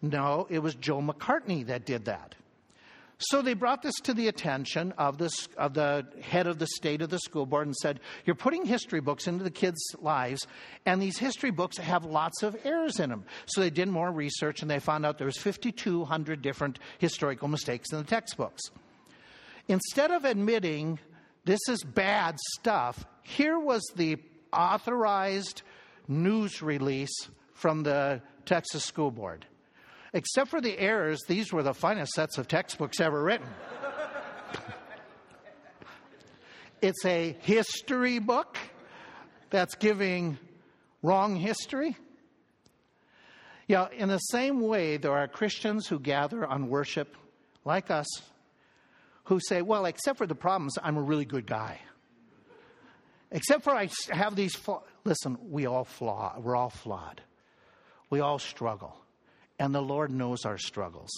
No, 0.00 0.46
it 0.48 0.60
was 0.60 0.76
Joe 0.76 1.02
McCartney 1.02 1.66
that 1.66 1.84
did 1.84 2.04
that. 2.04 2.36
So 3.18 3.42
they 3.42 3.54
brought 3.54 3.82
this 3.82 3.96
to 4.04 4.14
the 4.14 4.28
attention 4.28 4.92
of, 4.96 5.18
this, 5.18 5.48
of 5.58 5.74
the 5.74 6.06
head 6.22 6.46
of 6.46 6.60
the 6.60 6.68
state 6.68 7.02
of 7.02 7.10
the 7.10 7.18
school 7.18 7.46
board 7.46 7.66
and 7.66 7.74
said, 7.74 7.98
You're 8.24 8.36
putting 8.36 8.64
history 8.64 9.00
books 9.00 9.26
into 9.26 9.42
the 9.42 9.50
kids' 9.50 9.82
lives, 10.00 10.46
and 10.86 11.02
these 11.02 11.18
history 11.18 11.50
books 11.50 11.78
have 11.78 12.04
lots 12.04 12.44
of 12.44 12.56
errors 12.62 13.00
in 13.00 13.10
them. 13.10 13.24
So 13.46 13.60
they 13.60 13.70
did 13.70 13.88
more 13.88 14.12
research 14.12 14.62
and 14.62 14.70
they 14.70 14.78
found 14.78 15.04
out 15.04 15.18
there 15.18 15.26
was 15.26 15.36
5,200 15.36 16.42
different 16.42 16.78
historical 16.98 17.48
mistakes 17.48 17.92
in 17.92 17.98
the 17.98 18.04
textbooks. 18.04 18.62
Instead 19.66 20.12
of 20.12 20.24
admitting 20.24 21.00
this 21.44 21.60
is 21.68 21.82
bad 21.82 22.38
stuff, 22.54 23.04
here 23.24 23.58
was 23.58 23.82
the 23.96 24.16
authorized 24.52 25.62
news 26.08 26.62
release 26.62 27.28
from 27.54 27.82
the 27.82 28.20
Texas 28.46 28.84
School 28.84 29.10
Board. 29.10 29.46
Except 30.12 30.50
for 30.50 30.60
the 30.60 30.78
errors, 30.78 31.20
these 31.28 31.52
were 31.52 31.62
the 31.62 31.74
finest 31.74 32.12
sets 32.12 32.36
of 32.36 32.48
textbooks 32.48 33.00
ever 33.00 33.22
written. 33.22 33.46
it's 36.82 37.04
a 37.04 37.36
history 37.40 38.18
book 38.18 38.58
that's 39.50 39.74
giving 39.76 40.38
wrong 41.02 41.36
history. 41.36 41.96
Yeah, 43.68 43.86
in 43.96 44.08
the 44.08 44.18
same 44.18 44.60
way, 44.60 44.96
there 44.96 45.12
are 45.12 45.28
Christians 45.28 45.86
who 45.86 46.00
gather 46.00 46.44
on 46.44 46.68
worship, 46.68 47.16
like 47.64 47.88
us, 47.90 48.06
who 49.24 49.38
say, 49.38 49.62
Well, 49.62 49.84
except 49.84 50.18
for 50.18 50.26
the 50.26 50.34
problems, 50.34 50.76
I'm 50.82 50.96
a 50.96 51.02
really 51.02 51.24
good 51.24 51.46
guy. 51.46 51.80
Except 53.32 53.62
for 53.62 53.72
I 53.74 53.88
have 54.10 54.36
these. 54.36 54.54
Flaw- 54.54 54.82
Listen, 55.04 55.38
we 55.40 55.66
all 55.66 55.84
flaw. 55.84 56.36
We're 56.38 56.56
all 56.56 56.70
flawed. 56.70 57.22
We 58.10 58.20
all 58.20 58.38
struggle 58.38 59.00
and 59.60 59.74
the 59.74 59.82
Lord 59.82 60.10
knows 60.10 60.46
our 60.46 60.56
struggles. 60.56 61.10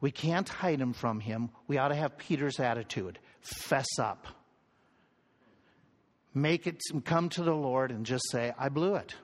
We 0.00 0.12
can't 0.12 0.48
hide 0.48 0.78
them 0.78 0.92
from 0.92 1.18
Him. 1.18 1.50
We 1.66 1.76
ought 1.76 1.88
to 1.88 1.96
have 1.96 2.16
Peter's 2.16 2.60
attitude 2.60 3.18
fess 3.40 3.98
up. 3.98 4.28
Make 6.32 6.68
it 6.68 6.80
come 7.04 7.28
to 7.30 7.42
the 7.42 7.54
Lord 7.54 7.90
and 7.90 8.06
just 8.06 8.30
say, 8.30 8.54
I 8.56 8.68
blew 8.68 8.94
it. 8.94 9.16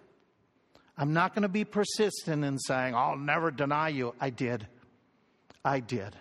I'm 0.99 1.13
not 1.13 1.33
going 1.33 1.43
to 1.43 1.49
be 1.49 1.65
persistent 1.65 2.45
in 2.45 2.59
saying, 2.59 2.95
I'll 2.95 3.17
never 3.17 3.53
deny 3.53 3.89
you. 3.89 4.15
I 4.21 4.31
did. 4.31 4.67
I 5.65 5.79
did. 5.79 6.17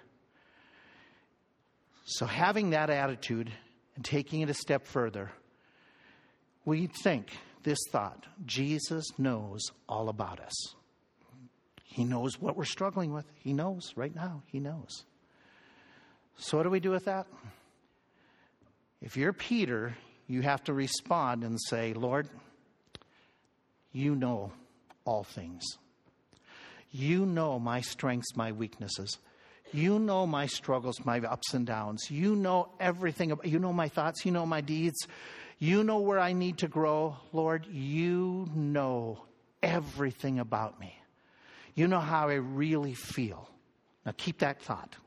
So, 2.06 2.28
having 2.28 2.72
that 2.72 2.92
attitude 2.92 3.52
and 3.96 4.06
taking 4.06 4.42
it 4.42 4.50
a 4.52 4.54
step 4.54 4.86
further, 4.86 5.32
we 6.66 6.88
think 6.88 7.32
this 7.64 7.80
thought 7.92 8.26
Jesus 8.46 9.06
knows 9.18 9.62
all 9.88 10.10
about 10.10 10.40
us. 10.40 10.76
He 11.84 12.04
knows 12.04 12.40
what 12.40 12.58
we're 12.58 12.66
struggling 12.66 13.14
with. 13.14 13.26
He 13.36 13.54
knows 13.54 13.94
right 13.96 14.14
now. 14.14 14.42
He 14.48 14.60
knows. 14.60 15.04
So, 16.38 16.58
what 16.58 16.64
do 16.64 16.70
we 16.70 16.80
do 16.80 16.90
with 16.90 17.06
that? 17.06 17.28
If 19.02 19.18
you're 19.18 19.34
Peter, 19.34 19.96
you 20.28 20.42
have 20.42 20.64
to 20.64 20.74
respond 20.74 21.44
and 21.44 21.60
say, 21.70 21.94
Lord, 21.94 22.28
you 23.92 24.16
know 24.16 24.52
all 25.06 25.24
things. 25.24 25.64
You 26.90 27.26
know 27.26 27.60
my 27.60 27.82
strengths, 27.82 28.36
my 28.36 28.52
weaknesses. 28.52 29.18
You 29.72 30.00
know 30.00 30.26
my 30.26 30.46
struggles, 30.46 31.04
my 31.04 31.20
ups 31.20 31.54
and 31.54 31.66
downs. 31.66 32.10
You 32.10 32.36
know 32.36 32.70
everything. 32.80 33.38
You 33.44 33.60
know 33.60 33.74
my 33.74 33.90
thoughts. 33.90 34.26
You 34.26 34.32
know 34.32 34.46
my 34.46 34.62
deeds. 34.62 35.08
You 35.64 35.86
know 35.86 36.00
where 36.00 36.20
I 36.20 36.34
need 36.34 36.58
to 36.58 36.68
grow. 36.68 37.16
Lord, 37.32 37.66
you 37.68 38.50
know 38.54 39.24
everything 39.62 40.40
about 40.40 40.78
me. 40.78 40.94
You 41.74 41.88
know 41.88 42.02
how 42.02 42.28
I 42.28 42.34
really 42.34 42.96
feel. 42.96 43.50
Now 44.06 44.12
keep 44.18 44.40
that 44.40 44.62
thought. 44.62 44.98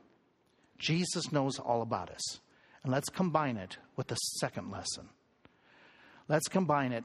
Jesus 0.79 1.31
knows 1.31 1.59
all 1.59 1.83
about 1.83 2.09
us. 2.09 2.39
And 2.81 2.91
let's 2.91 3.07
combine 3.09 3.57
it 3.57 3.77
with 3.97 4.07
the 4.07 4.15
second 4.15 4.71
lesson. 4.71 5.09
Let's 6.27 6.47
combine 6.47 6.91
it. 6.91 7.03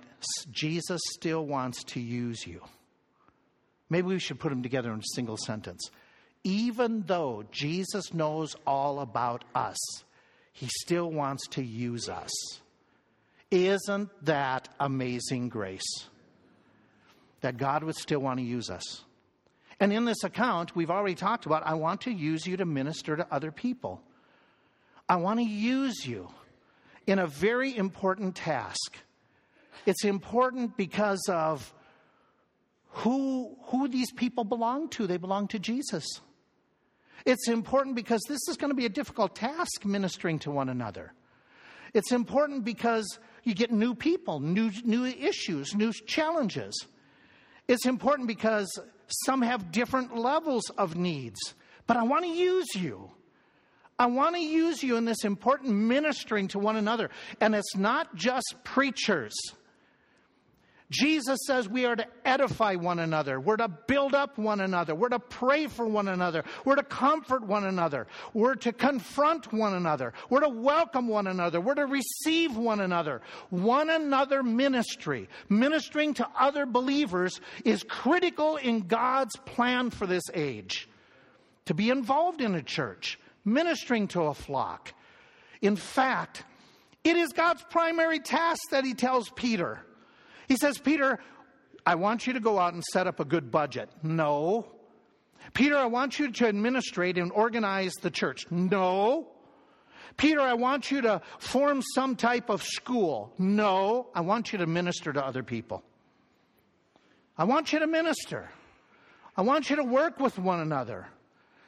Jesus 0.50 1.02
still 1.12 1.44
wants 1.44 1.84
to 1.88 2.00
use 2.00 2.46
you. 2.46 2.62
Maybe 3.90 4.06
we 4.06 4.18
should 4.18 4.40
put 4.40 4.48
them 4.48 4.62
together 4.62 4.90
in 4.94 5.00
a 5.00 5.14
single 5.14 5.36
sentence. 5.36 5.90
Even 6.42 7.02
though 7.02 7.44
Jesus 7.52 8.14
knows 8.14 8.56
all 8.66 9.00
about 9.00 9.44
us, 9.54 9.76
he 10.54 10.68
still 10.80 11.10
wants 11.10 11.46
to 11.48 11.62
use 11.62 12.08
us. 12.08 12.61
Isn't 13.52 14.08
that 14.24 14.70
amazing 14.80 15.50
grace? 15.50 16.06
That 17.42 17.58
God 17.58 17.84
would 17.84 17.96
still 17.96 18.20
want 18.20 18.38
to 18.38 18.44
use 18.44 18.70
us. 18.70 19.04
And 19.78 19.92
in 19.92 20.06
this 20.06 20.24
account, 20.24 20.74
we've 20.74 20.90
already 20.90 21.14
talked 21.14 21.44
about 21.44 21.66
I 21.66 21.74
want 21.74 22.00
to 22.02 22.10
use 22.10 22.46
you 22.46 22.56
to 22.56 22.64
minister 22.64 23.14
to 23.14 23.26
other 23.30 23.52
people. 23.52 24.02
I 25.06 25.16
want 25.16 25.38
to 25.40 25.44
use 25.44 26.06
you 26.06 26.30
in 27.06 27.18
a 27.18 27.26
very 27.26 27.76
important 27.76 28.36
task. 28.36 28.96
It's 29.84 30.04
important 30.04 30.76
because 30.78 31.22
of 31.28 31.74
who, 32.88 33.56
who 33.64 33.86
these 33.88 34.12
people 34.12 34.44
belong 34.44 34.88
to. 34.90 35.06
They 35.06 35.18
belong 35.18 35.48
to 35.48 35.58
Jesus. 35.58 36.06
It's 37.26 37.48
important 37.48 37.96
because 37.96 38.22
this 38.28 38.40
is 38.48 38.56
going 38.56 38.70
to 38.70 38.76
be 38.76 38.86
a 38.86 38.90
difficult 38.90 39.36
task 39.36 39.84
ministering 39.84 40.38
to 40.40 40.50
one 40.50 40.70
another. 40.70 41.12
It's 41.94 42.12
important 42.12 42.64
because 42.64 43.18
you 43.44 43.54
get 43.54 43.70
new 43.70 43.94
people, 43.94 44.40
new, 44.40 44.70
new 44.84 45.04
issues, 45.04 45.74
new 45.74 45.92
challenges. 45.92 46.74
It's 47.68 47.86
important 47.86 48.28
because 48.28 48.70
some 49.24 49.42
have 49.42 49.70
different 49.70 50.16
levels 50.16 50.70
of 50.78 50.96
needs. 50.96 51.38
But 51.86 51.96
I 51.96 52.04
want 52.04 52.24
to 52.24 52.30
use 52.30 52.74
you. 52.74 53.10
I 53.98 54.06
want 54.06 54.34
to 54.36 54.42
use 54.42 54.82
you 54.82 54.96
in 54.96 55.04
this 55.04 55.24
important 55.24 55.74
ministering 55.74 56.48
to 56.48 56.58
one 56.58 56.76
another. 56.76 57.10
And 57.40 57.54
it's 57.54 57.76
not 57.76 58.14
just 58.14 58.56
preachers. 58.64 59.34
Jesus 60.92 61.38
says 61.46 61.70
we 61.70 61.86
are 61.86 61.96
to 61.96 62.06
edify 62.24 62.74
one 62.74 62.98
another. 62.98 63.40
We're 63.40 63.56
to 63.56 63.68
build 63.68 64.14
up 64.14 64.36
one 64.36 64.60
another. 64.60 64.94
We're 64.94 65.08
to 65.08 65.18
pray 65.18 65.66
for 65.66 65.86
one 65.86 66.06
another. 66.06 66.44
We're 66.66 66.76
to 66.76 66.82
comfort 66.82 67.46
one 67.46 67.64
another. 67.64 68.06
We're 68.34 68.56
to 68.56 68.72
confront 68.72 69.50
one 69.54 69.72
another. 69.72 70.12
We're 70.28 70.40
to 70.40 70.50
welcome 70.50 71.08
one 71.08 71.28
another. 71.28 71.62
We're 71.62 71.76
to 71.76 71.86
receive 71.86 72.58
one 72.58 72.80
another. 72.80 73.22
One 73.48 73.88
another 73.88 74.42
ministry, 74.42 75.30
ministering 75.48 76.12
to 76.14 76.28
other 76.38 76.66
believers, 76.66 77.40
is 77.64 77.82
critical 77.82 78.58
in 78.58 78.80
God's 78.80 79.34
plan 79.46 79.88
for 79.88 80.06
this 80.06 80.24
age. 80.34 80.90
To 81.66 81.74
be 81.74 81.88
involved 81.88 82.42
in 82.42 82.54
a 82.54 82.62
church, 82.62 83.18
ministering 83.46 84.08
to 84.08 84.24
a 84.24 84.34
flock. 84.34 84.92
In 85.62 85.76
fact, 85.76 86.44
it 87.02 87.16
is 87.16 87.32
God's 87.32 87.64
primary 87.70 88.18
task 88.18 88.60
that 88.72 88.84
he 88.84 88.92
tells 88.92 89.30
Peter. 89.30 89.80
He 90.48 90.56
says, 90.56 90.78
Peter, 90.78 91.18
I 91.84 91.94
want 91.96 92.26
you 92.26 92.32
to 92.34 92.40
go 92.40 92.58
out 92.58 92.74
and 92.74 92.82
set 92.84 93.06
up 93.06 93.20
a 93.20 93.24
good 93.24 93.50
budget. 93.50 93.90
No. 94.02 94.66
Peter, 95.54 95.76
I 95.76 95.86
want 95.86 96.18
you 96.18 96.30
to 96.30 96.46
administrate 96.46 97.18
and 97.18 97.32
organize 97.32 97.92
the 97.94 98.10
church. 98.10 98.46
No. 98.50 99.28
Peter, 100.16 100.40
I 100.40 100.54
want 100.54 100.90
you 100.90 101.00
to 101.02 101.22
form 101.38 101.82
some 101.94 102.16
type 102.16 102.50
of 102.50 102.62
school. 102.62 103.32
No. 103.38 104.08
I 104.14 104.20
want 104.20 104.52
you 104.52 104.58
to 104.58 104.66
minister 104.66 105.12
to 105.12 105.24
other 105.24 105.42
people. 105.42 105.82
I 107.36 107.44
want 107.44 107.72
you 107.72 107.78
to 107.80 107.86
minister. 107.86 108.50
I 109.36 109.42
want 109.42 109.70
you 109.70 109.76
to 109.76 109.84
work 109.84 110.20
with 110.20 110.38
one 110.38 110.60
another. 110.60 111.08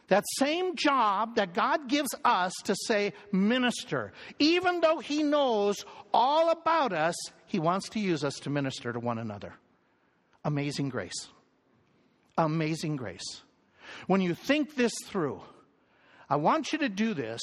That 0.09 0.25
same 0.39 0.77
job 0.77 1.37
that 1.37 1.55
God 1.55 1.89
gives 1.89 2.15
us 2.25 2.53
to 2.65 2.77
say, 2.87 3.15
minister, 3.33 4.13
even 4.39 4.81
though 4.81 4.99
He 4.99 5.23
knows 5.23 5.85
all 6.13 6.51
about 6.51 6.93
us, 6.93 7.15
He 7.47 7.59
wants 7.59 7.89
to 7.91 8.01
use 8.01 8.23
us 8.23 8.35
to 8.41 8.51
minister 8.51 8.93
to 8.93 9.01
one 9.01 9.19
another. 9.19 9.55
Amazing 10.45 10.91
grace. 10.91 11.29
Amazing 12.37 12.97
grace. 12.97 13.43
When 14.07 14.21
you 14.21 14.35
think 14.35 14.75
this 14.75 14.93
through, 15.07 15.41
I 16.29 16.37
want 16.37 16.73
you 16.73 16.79
to 16.81 16.89
do 16.89 17.15
this 17.15 17.41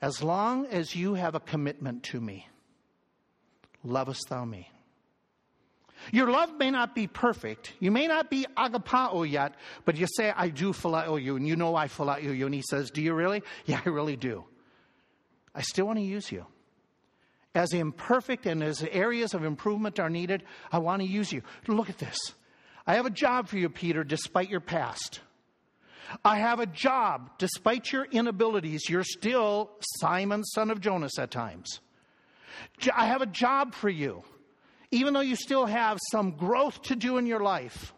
as 0.00 0.22
long 0.22 0.66
as 0.66 0.94
you 0.94 1.14
have 1.14 1.34
a 1.34 1.40
commitment 1.40 2.04
to 2.04 2.20
me. 2.20 2.46
Lovest 3.84 4.28
thou 4.28 4.44
me? 4.44 4.70
Your 6.12 6.30
love 6.30 6.56
may 6.58 6.70
not 6.70 6.94
be 6.94 7.06
perfect. 7.06 7.74
You 7.80 7.90
may 7.90 8.06
not 8.06 8.30
be 8.30 8.46
agapao 8.56 9.28
yet, 9.30 9.54
but 9.84 9.96
you 9.96 10.06
say, 10.16 10.32
I 10.34 10.48
do 10.48 10.72
phileo 10.72 11.22
you, 11.22 11.36
and 11.36 11.46
you 11.46 11.56
know 11.56 11.76
I 11.76 11.88
phileo 11.88 12.36
you. 12.36 12.46
And 12.46 12.54
he 12.54 12.62
says, 12.68 12.90
Do 12.90 13.02
you 13.02 13.14
really? 13.14 13.42
Yeah, 13.66 13.80
I 13.84 13.88
really 13.88 14.16
do. 14.16 14.44
I 15.54 15.62
still 15.62 15.86
want 15.86 15.98
to 15.98 16.04
use 16.04 16.30
you. 16.30 16.46
As 17.54 17.72
imperfect 17.72 18.46
and 18.46 18.62
as 18.62 18.82
areas 18.82 19.34
of 19.34 19.44
improvement 19.44 19.98
are 19.98 20.10
needed, 20.10 20.44
I 20.70 20.78
want 20.78 21.02
to 21.02 21.08
use 21.08 21.32
you. 21.32 21.42
Look 21.66 21.90
at 21.90 21.98
this. 21.98 22.18
I 22.86 22.94
have 22.94 23.06
a 23.06 23.10
job 23.10 23.48
for 23.48 23.58
you, 23.58 23.68
Peter, 23.68 24.04
despite 24.04 24.48
your 24.48 24.60
past. 24.60 25.20
I 26.24 26.38
have 26.38 26.60
a 26.60 26.66
job 26.66 27.30
despite 27.38 27.92
your 27.92 28.04
inabilities. 28.04 28.88
You're 28.88 29.04
still 29.04 29.70
Simon, 30.00 30.44
son 30.44 30.70
of 30.70 30.80
Jonas, 30.80 31.18
at 31.18 31.30
times. 31.30 31.80
I 32.94 33.06
have 33.06 33.22
a 33.22 33.26
job 33.26 33.74
for 33.74 33.88
you 33.88 34.22
even 34.90 35.14
though 35.14 35.20
you 35.20 35.36
still 35.36 35.66
have 35.66 35.98
some 36.10 36.32
growth 36.32 36.82
to 36.82 36.96
do 36.96 37.18
in 37.18 37.26
your 37.26 37.40
life. 37.40 37.92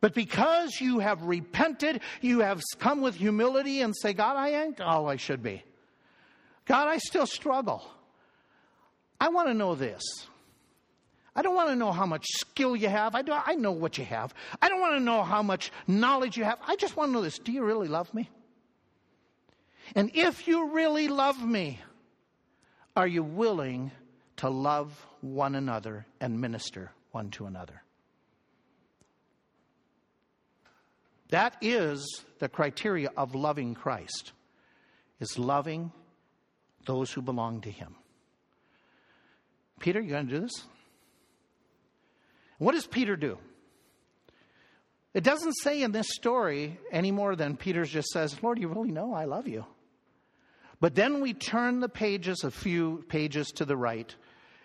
But 0.00 0.14
because 0.14 0.80
you 0.80 0.98
have 1.00 1.22
repented, 1.22 2.00
you 2.20 2.40
have 2.40 2.62
come 2.78 3.00
with 3.00 3.14
humility 3.14 3.80
and 3.80 3.94
say, 3.96 4.12
God, 4.12 4.36
I 4.36 4.50
ain't 4.64 4.80
all 4.80 5.08
I 5.08 5.16
should 5.16 5.42
be. 5.42 5.64
God, 6.66 6.88
I 6.88 6.98
still 6.98 7.26
struggle. 7.26 7.82
I 9.20 9.30
want 9.30 9.48
to 9.48 9.54
know 9.54 9.74
this. 9.74 10.02
I 11.34 11.42
don't 11.42 11.54
want 11.54 11.68
to 11.68 11.76
know 11.76 11.92
how 11.92 12.06
much 12.06 12.24
skill 12.38 12.74
you 12.74 12.88
have. 12.88 13.14
I, 13.14 13.22
do, 13.22 13.32
I 13.32 13.54
know 13.54 13.72
what 13.72 13.98
you 13.98 14.04
have. 14.04 14.34
I 14.60 14.68
don't 14.68 14.80
want 14.80 14.94
to 14.94 15.00
know 15.00 15.22
how 15.22 15.42
much 15.42 15.70
knowledge 15.86 16.36
you 16.36 16.44
have. 16.44 16.58
I 16.66 16.76
just 16.76 16.96
want 16.96 17.10
to 17.10 17.12
know 17.12 17.22
this. 17.22 17.38
Do 17.38 17.52
you 17.52 17.62
really 17.62 17.88
love 17.88 18.12
me? 18.14 18.30
And 19.94 20.10
if 20.14 20.48
you 20.48 20.72
really 20.72 21.08
love 21.08 21.44
me, 21.44 21.78
are 22.96 23.06
you 23.06 23.22
willing 23.22 23.90
to 24.36 24.50
love 24.50 25.06
one 25.20 25.54
another 25.54 26.06
and 26.20 26.40
minister 26.40 26.92
one 27.12 27.30
to 27.30 27.46
another? 27.46 27.82
That 31.30 31.56
is 31.60 32.24
the 32.38 32.48
criteria 32.48 33.10
of 33.16 33.34
loving 33.34 33.74
Christ, 33.74 34.32
is 35.18 35.38
loving 35.38 35.90
those 36.86 37.12
who 37.12 37.22
belong 37.22 37.62
to 37.62 37.70
him. 37.70 37.96
Peter, 39.80 40.00
you 40.00 40.10
going 40.10 40.28
to 40.28 40.34
do 40.34 40.40
this? 40.40 40.64
What 42.58 42.72
does 42.72 42.86
Peter 42.86 43.16
do? 43.16 43.38
It 45.12 45.24
doesn't 45.24 45.54
say 45.62 45.82
in 45.82 45.92
this 45.92 46.08
story 46.10 46.78
any 46.92 47.10
more 47.10 47.36
than 47.36 47.56
Peter 47.56 47.84
just 47.84 48.08
says, 48.08 48.42
Lord, 48.42 48.58
you 48.58 48.68
really 48.68 48.92
know 48.92 49.14
I 49.14 49.24
love 49.24 49.48
you. 49.48 49.64
But 50.78 50.94
then 50.94 51.22
we 51.22 51.32
turn 51.32 51.80
the 51.80 51.88
pages 51.88 52.44
a 52.44 52.50
few 52.50 53.04
pages 53.08 53.48
to 53.56 53.64
the 53.64 53.76
right, 53.76 54.14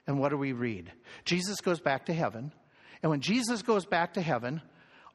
and 0.07 0.19
what 0.19 0.29
do 0.29 0.37
we 0.37 0.53
read? 0.53 0.91
Jesus 1.25 1.61
goes 1.61 1.79
back 1.79 2.05
to 2.05 2.13
heaven. 2.13 2.51
And 3.03 3.09
when 3.09 3.21
Jesus 3.21 3.61
goes 3.61 3.85
back 3.85 4.13
to 4.13 4.21
heaven, 4.21 4.61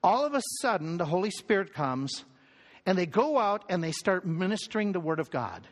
all 0.03 0.25
of 0.25 0.35
a 0.35 0.43
sudden 0.61 0.97
the 0.97 1.05
Holy 1.05 1.31
Spirit 1.31 1.73
comes 1.73 2.25
and 2.85 2.97
they 2.97 3.07
go 3.07 3.39
out 3.39 3.65
and 3.69 3.83
they 3.83 3.93
start 3.93 4.25
ministering 4.27 4.93
the 4.93 5.01
Word 5.01 5.21
of 5.21 5.31
God. 5.31 5.67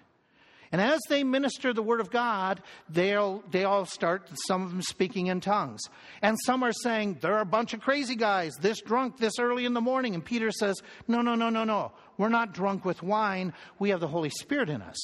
And 0.73 0.81
as 0.81 1.01
they 1.09 1.23
minister 1.23 1.73
the 1.73 1.85
Word 1.85 2.01
of 2.01 2.11
God, 2.11 2.61
they'll, 2.89 3.45
they 3.49 3.63
all 3.63 3.87
start, 3.87 4.29
some 4.49 4.63
of 4.63 4.71
them 4.71 4.83
speaking 4.83 5.29
in 5.29 5.41
tongues. 5.41 5.83
And 6.21 6.37
some 6.45 6.65
are 6.65 6.73
saying, 6.73 7.19
they're 7.21 7.39
a 7.39 7.47
bunch 7.47 7.75
of 7.75 7.81
crazy 7.81 8.17
guys, 8.17 8.55
this 8.61 8.81
drunk 8.81 9.19
this 9.19 9.39
early 9.39 9.67
in 9.67 9.75
the 9.75 9.81
morning. 9.81 10.17
And 10.17 10.25
Peter 10.25 10.51
says, 10.51 10.75
no, 11.07 11.23
no, 11.23 11.37
no, 11.37 11.49
no, 11.49 11.63
no. 11.63 11.93
We're 12.19 12.29
not 12.29 12.55
drunk 12.55 12.85
with 12.85 13.05
wine. 13.05 13.53
We 13.79 13.91
have 13.91 14.01
the 14.01 14.09
Holy 14.09 14.31
Spirit 14.31 14.69
in 14.69 14.83
us. 14.83 14.97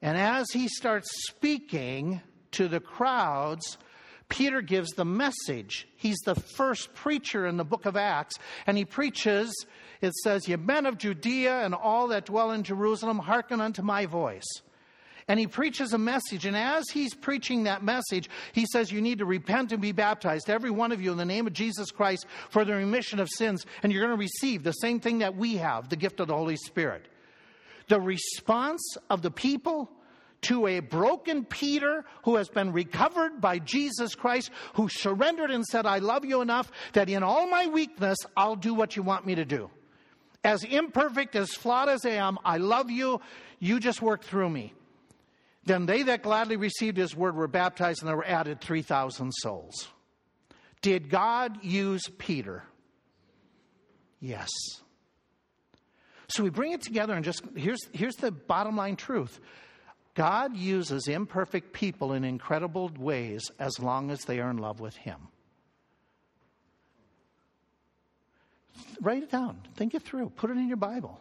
And 0.00 0.16
as 0.16 0.46
he 0.50 0.68
starts 0.68 1.08
speaking 1.28 2.22
to 2.52 2.68
the 2.68 2.80
crowds, 2.80 3.78
Peter 4.28 4.60
gives 4.60 4.90
the 4.90 5.04
message. 5.04 5.86
He's 5.96 6.18
the 6.24 6.34
first 6.34 6.94
preacher 6.94 7.46
in 7.46 7.56
the 7.56 7.64
book 7.64 7.86
of 7.86 7.96
Acts, 7.96 8.38
and 8.66 8.76
he 8.76 8.84
preaches, 8.84 9.66
it 10.00 10.12
says, 10.14 10.48
Ye 10.48 10.56
men 10.56 10.86
of 10.86 10.98
Judea 10.98 11.64
and 11.64 11.74
all 11.74 12.08
that 12.08 12.26
dwell 12.26 12.50
in 12.50 12.62
Jerusalem, 12.62 13.18
hearken 13.18 13.60
unto 13.60 13.82
my 13.82 14.06
voice. 14.06 14.46
And 15.28 15.40
he 15.40 15.48
preaches 15.48 15.92
a 15.92 15.98
message, 15.98 16.46
and 16.46 16.56
as 16.56 16.88
he's 16.88 17.14
preaching 17.14 17.64
that 17.64 17.82
message, 17.82 18.30
he 18.52 18.64
says, 18.72 18.92
You 18.92 19.00
need 19.00 19.18
to 19.18 19.24
repent 19.24 19.72
and 19.72 19.82
be 19.82 19.92
baptized, 19.92 20.48
every 20.48 20.70
one 20.70 20.92
of 20.92 21.02
you, 21.02 21.10
in 21.10 21.18
the 21.18 21.24
name 21.24 21.46
of 21.46 21.52
Jesus 21.52 21.90
Christ 21.90 22.26
for 22.48 22.64
the 22.64 22.74
remission 22.74 23.18
of 23.18 23.28
sins, 23.28 23.64
and 23.82 23.92
you're 23.92 24.06
going 24.06 24.16
to 24.16 24.20
receive 24.20 24.62
the 24.62 24.72
same 24.72 25.00
thing 25.00 25.18
that 25.18 25.36
we 25.36 25.56
have 25.56 25.88
the 25.88 25.96
gift 25.96 26.20
of 26.20 26.28
the 26.28 26.36
Holy 26.36 26.56
Spirit. 26.56 27.06
The 27.88 28.00
response 28.00 28.96
of 29.10 29.22
the 29.22 29.30
people 29.30 29.90
to 30.48 30.66
a 30.66 30.80
broken 30.80 31.44
Peter 31.44 32.04
who 32.24 32.36
has 32.36 32.48
been 32.48 32.72
recovered 32.72 33.40
by 33.40 33.58
Jesus 33.58 34.14
Christ, 34.14 34.50
who 34.74 34.88
surrendered 34.88 35.50
and 35.50 35.64
said, 35.64 35.86
I 35.86 35.98
love 35.98 36.24
you 36.24 36.40
enough 36.40 36.70
that 36.92 37.08
in 37.08 37.22
all 37.22 37.48
my 37.48 37.66
weakness, 37.66 38.18
I'll 38.36 38.56
do 38.56 38.74
what 38.74 38.96
you 38.96 39.02
want 39.02 39.26
me 39.26 39.34
to 39.36 39.44
do. 39.44 39.70
As 40.44 40.62
imperfect, 40.62 41.34
as 41.34 41.50
flawed 41.54 41.88
as 41.88 42.06
I 42.06 42.10
am, 42.10 42.38
I 42.44 42.58
love 42.58 42.90
you. 42.90 43.20
You 43.58 43.80
just 43.80 44.00
work 44.00 44.22
through 44.22 44.50
me. 44.50 44.74
Then 45.64 45.86
they 45.86 46.04
that 46.04 46.22
gladly 46.22 46.56
received 46.56 46.96
his 46.96 47.16
word 47.16 47.34
were 47.34 47.48
baptized, 47.48 48.00
and 48.00 48.08
there 48.08 48.16
were 48.16 48.26
added 48.26 48.60
3,000 48.60 49.32
souls. 49.32 49.88
Did 50.80 51.10
God 51.10 51.64
use 51.64 52.04
Peter? 52.18 52.62
Yes. 54.20 54.48
So 56.28 56.44
we 56.44 56.50
bring 56.50 56.72
it 56.72 56.82
together 56.82 57.14
and 57.14 57.24
just 57.24 57.42
here's, 57.56 57.80
here's 57.92 58.16
the 58.16 58.30
bottom 58.30 58.76
line 58.76 58.96
truth 58.96 59.40
God 60.16 60.56
uses 60.56 61.08
imperfect 61.08 61.74
people 61.74 62.14
in 62.14 62.24
incredible 62.24 62.90
ways 62.98 63.50
as 63.58 63.78
long 63.78 64.10
as 64.10 64.22
they 64.22 64.40
are 64.40 64.50
in 64.50 64.56
love 64.56 64.80
with 64.80 64.96
Him. 64.96 65.28
Write 69.02 69.22
it 69.22 69.30
down, 69.30 69.60
think 69.76 69.94
it 69.94 70.02
through, 70.02 70.30
put 70.30 70.50
it 70.50 70.56
in 70.56 70.68
your 70.68 70.78
Bible. 70.78 71.20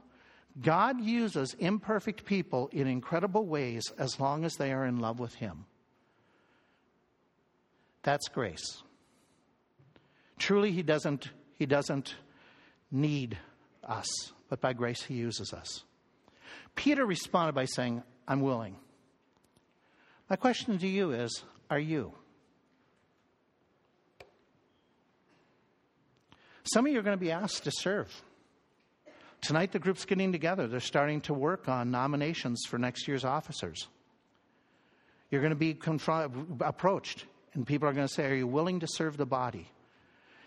God 0.61 1.01
uses 1.01 1.53
imperfect 1.59 2.23
people 2.23 2.69
in 2.71 2.87
incredible 2.87 3.45
ways 3.45 3.83
as 3.99 4.17
long 4.17 4.45
as 4.45 4.55
they 4.55 4.71
are 4.71 4.85
in 4.85 4.99
love 4.99 5.19
with 5.19 5.35
Him. 5.35 5.65
That's 8.03 8.29
grace. 8.29 8.81
Truly, 10.39 10.71
He 10.71 10.83
doesn't, 10.83 11.29
he 11.55 11.65
doesn't 11.65 12.15
need 12.91 13.37
us, 13.83 14.07
but 14.47 14.61
by 14.61 14.71
grace 14.71 15.03
He 15.03 15.15
uses 15.15 15.51
us. 15.51 15.83
Peter 16.75 17.05
responded 17.05 17.55
by 17.55 17.65
saying, 17.65 18.01
I'm 18.25 18.39
willing. 18.39 18.77
My 20.29 20.35
question 20.35 20.77
to 20.79 20.87
you 20.87 21.11
is 21.11 21.43
Are 21.69 21.79
you? 21.79 22.13
Some 26.63 26.87
of 26.87 26.91
you 26.91 26.99
are 26.99 27.03
going 27.03 27.17
to 27.17 27.23
be 27.23 27.31
asked 27.31 27.65
to 27.65 27.71
serve. 27.71 28.11
Tonight, 29.41 29.71
the 29.71 29.79
group's 29.79 30.05
getting 30.05 30.31
together. 30.31 30.67
They're 30.67 30.79
starting 30.79 31.21
to 31.21 31.33
work 31.33 31.69
on 31.69 31.91
nominations 31.91 32.63
for 32.67 32.79
next 32.79 33.07
year's 33.07 33.23
officers. 33.23 33.87
You're 35.29 35.41
going 35.41 35.51
to 35.51 35.55
be 35.55 35.77
approached, 36.61 37.25
and 37.53 37.67
people 37.67 37.87
are 37.87 37.93
going 37.93 38.07
to 38.07 38.13
say, 38.13 38.25
Are 38.25 38.35
you 38.35 38.47
willing 38.47 38.79
to 38.79 38.87
serve 38.87 39.17
the 39.17 39.25
body? 39.25 39.69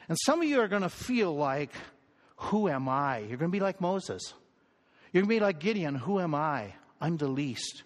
And 0.09 0.19
some 0.25 0.41
of 0.41 0.49
you 0.49 0.61
are 0.61 0.69
going 0.69 0.83
to 0.83 0.89
feel 0.89 1.37
like, 1.37 1.71
Who 2.37 2.69
am 2.69 2.89
I? 2.89 3.19
You're 3.19 3.37
going 3.37 3.53
to 3.53 3.57
be 3.57 3.61
like 3.61 3.81
Moses. 3.81 4.35
You're 5.13 5.23
going 5.23 5.29
to 5.29 5.41
be 5.41 5.45
like 5.45 5.61
Gideon, 5.61 5.95
Who 5.95 6.19
am 6.19 6.35
I? 6.35 6.75
I'm 7.01 7.17
the 7.17 7.29
least. 7.29 7.85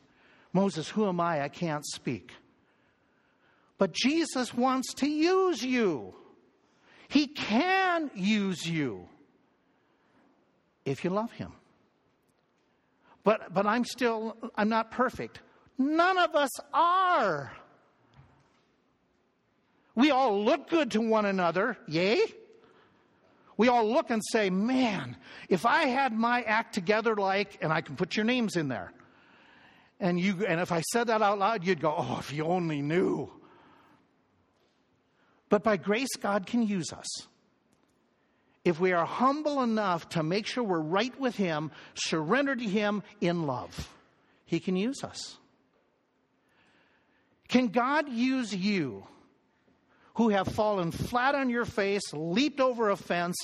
Moses, 0.52 0.88
who 0.88 1.08
am 1.08 1.20
I? 1.20 1.42
I 1.42 1.48
can't 1.48 1.84
speak. 1.86 2.32
But 3.78 3.92
Jesus 3.92 4.54
wants 4.54 4.94
to 4.94 5.08
use 5.08 5.62
you. 5.62 6.14
He 7.08 7.26
can 7.26 8.10
use 8.14 8.66
you 8.66 9.08
if 10.84 11.04
you 11.04 11.10
love 11.10 11.32
him. 11.32 11.52
But, 13.24 13.52
but 13.54 13.66
I'm 13.66 13.84
still, 13.84 14.36
I'm 14.56 14.68
not 14.68 14.90
perfect. 14.90 15.40
None 15.78 16.18
of 16.18 16.34
us 16.34 16.50
are. 16.72 17.52
We 19.94 20.10
all 20.10 20.44
look 20.44 20.70
good 20.70 20.90
to 20.92 21.00
one 21.00 21.26
another, 21.26 21.76
yay? 21.86 22.20
We 23.56 23.68
all 23.68 23.86
look 23.90 24.10
and 24.10 24.22
say, 24.24 24.50
man, 24.50 25.16
if 25.48 25.66
I 25.66 25.84
had 25.84 26.12
my 26.12 26.42
act 26.42 26.74
together 26.74 27.14
like, 27.14 27.58
and 27.60 27.72
I 27.72 27.80
can 27.80 27.96
put 27.96 28.16
your 28.16 28.24
names 28.24 28.56
in 28.56 28.68
there, 28.68 28.92
and, 30.02 30.18
you, 30.18 30.44
and 30.44 30.60
if 30.60 30.72
I 30.72 30.80
said 30.92 31.06
that 31.06 31.22
out 31.22 31.38
loud, 31.38 31.64
you'd 31.64 31.80
go, 31.80 31.94
oh, 31.96 32.16
if 32.18 32.32
you 32.32 32.44
only 32.44 32.82
knew. 32.82 33.30
But 35.48 35.62
by 35.62 35.76
grace, 35.76 36.16
God 36.20 36.44
can 36.44 36.66
use 36.66 36.92
us. 36.92 37.06
If 38.64 38.80
we 38.80 38.92
are 38.92 39.06
humble 39.06 39.62
enough 39.62 40.08
to 40.10 40.24
make 40.24 40.46
sure 40.46 40.64
we're 40.64 40.80
right 40.80 41.18
with 41.20 41.36
Him, 41.36 41.70
surrender 41.94 42.56
to 42.56 42.64
Him 42.64 43.04
in 43.20 43.46
love, 43.46 43.94
He 44.44 44.58
can 44.58 44.74
use 44.74 45.04
us. 45.04 45.36
Can 47.46 47.68
God 47.68 48.08
use 48.08 48.52
you 48.52 49.06
who 50.14 50.30
have 50.30 50.48
fallen 50.48 50.90
flat 50.90 51.36
on 51.36 51.48
your 51.48 51.64
face, 51.64 52.12
leaped 52.12 52.58
over 52.58 52.90
a 52.90 52.96
fence, 52.96 53.36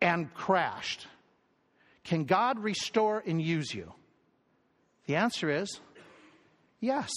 and 0.00 0.32
crashed? 0.34 1.08
Can 2.04 2.26
God 2.26 2.60
restore 2.60 3.24
and 3.26 3.42
use 3.42 3.74
you? 3.74 3.92
The 5.06 5.16
answer 5.16 5.50
is 5.50 5.80
Yes. 6.80 7.10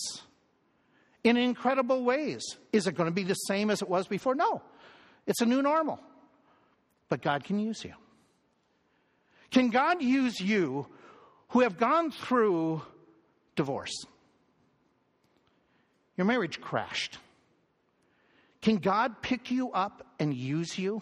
In 1.23 1.37
incredible 1.37 2.03
ways. 2.03 2.43
Is 2.71 2.87
it 2.87 2.95
going 2.95 3.09
to 3.09 3.13
be 3.13 3.23
the 3.23 3.33
same 3.33 3.69
as 3.69 3.81
it 3.81 3.89
was 3.89 4.07
before? 4.07 4.35
No. 4.35 4.61
It's 5.27 5.41
a 5.41 5.45
new 5.45 5.61
normal. 5.61 5.99
But 7.09 7.21
God 7.21 7.43
can 7.43 7.59
use 7.59 7.83
you. 7.83 7.93
Can 9.51 9.69
God 9.69 10.01
use 10.01 10.39
you 10.39 10.87
who 11.49 11.61
have 11.61 11.77
gone 11.77 12.11
through 12.11 12.81
divorce? 13.55 14.05
Your 16.17 16.25
marriage 16.25 16.61
crashed. 16.61 17.17
Can 18.61 18.77
God 18.77 19.21
pick 19.21 19.51
you 19.51 19.71
up 19.71 20.05
and 20.19 20.33
use 20.33 20.77
you? 20.77 21.01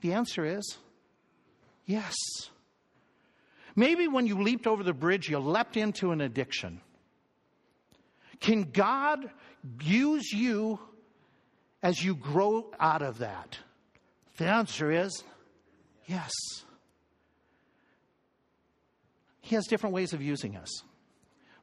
The 0.00 0.12
answer 0.12 0.44
is 0.44 0.78
yes. 1.84 2.14
Maybe 3.76 4.08
when 4.08 4.26
you 4.26 4.40
leaped 4.40 4.66
over 4.66 4.82
the 4.82 4.92
bridge, 4.92 5.28
you 5.28 5.38
leapt 5.38 5.76
into 5.76 6.12
an 6.12 6.20
addiction. 6.20 6.80
Can 8.40 8.70
God 8.70 9.30
use 9.82 10.32
you 10.32 10.78
as 11.82 12.02
you 12.02 12.14
grow 12.14 12.72
out 12.80 13.02
of 13.02 13.18
that? 13.18 13.58
The 14.38 14.46
answer 14.46 14.90
is 14.90 15.22
yes. 16.06 16.32
He 19.42 19.54
has 19.54 19.66
different 19.66 19.94
ways 19.94 20.12
of 20.12 20.22
using 20.22 20.56
us. 20.56 20.70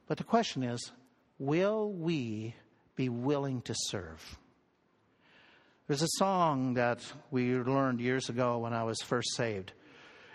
But 0.06 0.18
the 0.18 0.24
question 0.24 0.62
is 0.62 0.92
will 1.38 1.92
we 1.92 2.54
be 2.96 3.08
willing 3.08 3.62
to 3.62 3.74
serve? 3.76 4.38
There's 5.86 6.02
a 6.02 6.08
song 6.18 6.74
that 6.74 7.00
we 7.30 7.54
learned 7.54 8.00
years 8.00 8.28
ago 8.28 8.58
when 8.58 8.74
I 8.74 8.84
was 8.84 9.00
first 9.00 9.34
saved. 9.36 9.72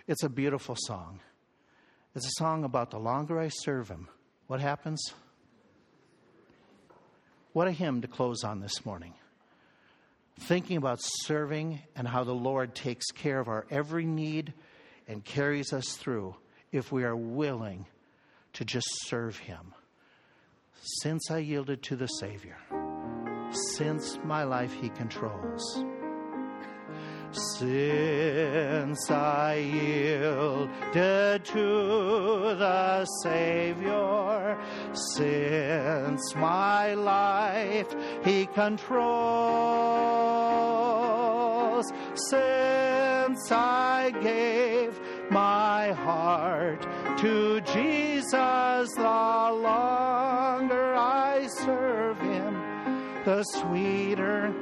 It's 0.08 0.24
a 0.24 0.30
beautiful 0.30 0.76
song. 0.88 1.20
It's 2.16 2.26
a 2.26 2.40
song 2.40 2.64
about 2.64 2.92
the 2.92 3.00
longer 3.00 3.40
I 3.40 3.50
serve 3.50 3.88
Him, 3.88 4.08
what 4.48 4.60
happens? 4.60 5.14
What 7.54 7.68
a 7.68 7.72
hymn 7.72 8.02
to 8.02 8.08
close 8.08 8.44
on 8.44 8.62
this 8.62 8.84
morning. 8.84 9.14
Thinking 10.40 10.78
about 10.78 10.98
serving 11.02 11.82
and 11.96 12.08
how 12.08 12.24
the 12.24 12.34
Lord 12.34 12.74
takes 12.74 13.12
care 13.12 13.40
of 13.40 13.48
our 13.48 13.68
every 13.70 14.06
need 14.06 14.54
and 15.08 15.24
carries 15.24 15.72
us 15.72 15.96
through 15.96 16.36
if 16.72 16.92
we 16.92 17.04
are 17.04 17.16
willing 17.16 17.86
to 18.54 18.66
just 18.66 18.88
serve 19.06 19.38
Him. 19.38 19.76
Since 21.04 21.30
I 21.30 21.38
yielded 21.38 21.84
to 21.84 21.96
the 21.96 22.08
Savior, 22.08 22.58
since 23.76 24.18
my 24.24 24.44
life 24.44 24.74
He 24.74 24.90
controls. 24.90 25.86
Since 27.34 29.10
I 29.10 29.56
yielded 29.56 31.44
to 31.46 32.56
the 32.56 33.06
Savior, 33.24 34.58
since 35.16 36.36
my 36.36 36.94
life 36.94 37.96
He 38.24 38.46
controls, 38.46 38.94
since 42.14 43.52
I 43.52 44.12
gave 44.22 45.00
my 45.32 45.92
heart 45.94 46.84
to 47.18 47.62
Jesus, 47.62 48.94
the 48.94 49.02
longer 49.02 50.94
I 50.94 51.48
serve 51.48 52.20
Him, 52.20 52.54
the 53.26 53.42
sweeter 53.44 54.54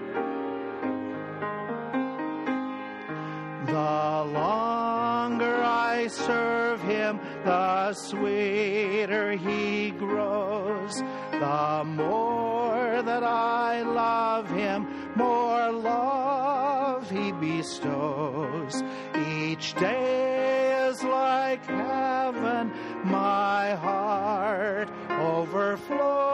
The 4.22 4.28
longer 4.28 5.64
I 5.64 6.06
serve 6.06 6.80
him, 6.84 7.20
the 7.44 7.92
sweeter 7.94 9.32
he 9.32 9.90
grows. 9.90 10.94
The 11.32 11.84
more 11.84 13.02
that 13.02 13.24
I 13.24 13.82
love 13.82 14.48
him, 14.52 14.86
more 15.16 15.72
love 15.72 17.10
he 17.10 17.32
bestows. 17.32 18.84
Each 19.28 19.74
day 19.74 20.88
is 20.88 21.04
like 21.04 21.66
heaven, 21.66 22.72
my 23.04 23.74
heart 23.74 24.88
overflows. 25.10 26.31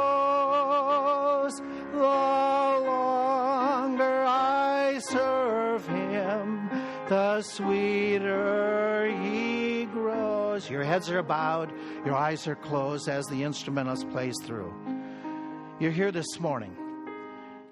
The 7.09 7.41
sweeter 7.41 9.09
he 9.21 9.85
grows. 9.85 10.69
Your 10.69 10.83
heads 10.83 11.09
are 11.09 11.23
bowed, 11.23 11.71
your 12.05 12.15
eyes 12.15 12.47
are 12.47 12.55
closed 12.55 13.07
as 13.07 13.25
the 13.27 13.43
instrumentalist 13.43 14.09
plays 14.09 14.35
through. 14.43 14.73
You're 15.79 15.91
here 15.91 16.11
this 16.11 16.39
morning. 16.39 16.75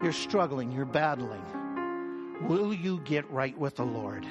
You're 0.02 0.14
struggling, 0.14 0.72
you're 0.72 0.86
battling. 0.86 1.44
Will 2.48 2.74
you 2.74 3.00
get 3.02 3.30
right 3.32 3.58
with 3.58 3.76
the 3.76 3.86
Lord? 3.86 4.26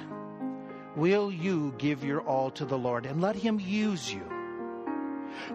Will 0.96 1.32
you 1.32 1.74
give 1.78 2.04
your 2.04 2.20
all 2.22 2.50
to 2.52 2.64
the 2.64 2.78
Lord 2.78 3.06
and 3.06 3.20
let 3.20 3.36
Him 3.36 3.60
use 3.60 4.12
you? 4.12 4.22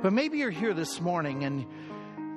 But 0.02 0.14
maybe 0.14 0.38
you're 0.40 0.50
here 0.50 0.74
this 0.74 1.00
morning 1.00 1.44
and 1.44 1.66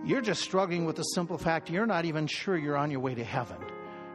you're 0.04 0.20
just 0.20 0.42
struggling 0.42 0.84
with 0.84 0.96
the 0.96 1.02
simple 1.02 1.38
fact 1.38 1.70
you're 1.70 1.86
not 1.86 2.04
even 2.04 2.26
sure 2.26 2.56
you're 2.56 2.76
on 2.76 2.90
your 2.90 3.00
way 3.00 3.14
to 3.14 3.24
heaven 3.24 3.58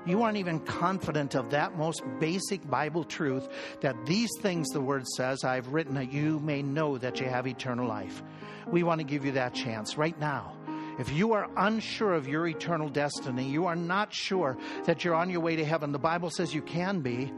you 0.08 0.24
aren't 0.24 0.38
even 0.38 0.60
confident 0.62 1.36
of 1.36 1.52
that 1.52 1.78
most 1.78 2.02
basic 2.20 2.68
Bible 2.70 3.04
truth 3.04 3.48
that 3.82 4.06
these 4.06 4.30
things 4.40 4.70
the 4.70 4.82
Word 4.82 5.06
says 5.08 5.44
I've 5.44 5.74
written 5.74 5.96
that 5.96 6.14
you 6.14 6.40
may 6.40 6.62
know 6.62 6.98
that 6.98 7.20
you 7.20 7.28
have 7.28 7.46
eternal 7.46 7.88
life. 7.88 8.24
We 8.72 8.84
want 8.84 9.00
to 9.00 9.06
give 9.06 9.26
you 9.26 9.34
that 9.34 9.54
chance 9.54 9.98
right 9.98 10.18
now. 10.20 10.54
If 11.00 11.12
you 11.12 11.34
are 11.34 11.50
unsure 11.56 12.14
of 12.14 12.28
your 12.28 12.48
eternal 12.48 12.90
destiny, 12.90 13.50
you 13.50 13.68
are 13.68 13.76
not 13.76 14.14
sure 14.14 14.58
that 14.86 15.04
you're 15.04 15.14
on 15.14 15.30
your 15.30 15.42
way 15.42 15.56
to 15.58 15.66
heaven, 15.66 15.92
the 15.92 16.00
Bible 16.00 16.32
says 16.32 16.54
you 16.54 16.62
can 16.62 17.02
be. 17.02 17.32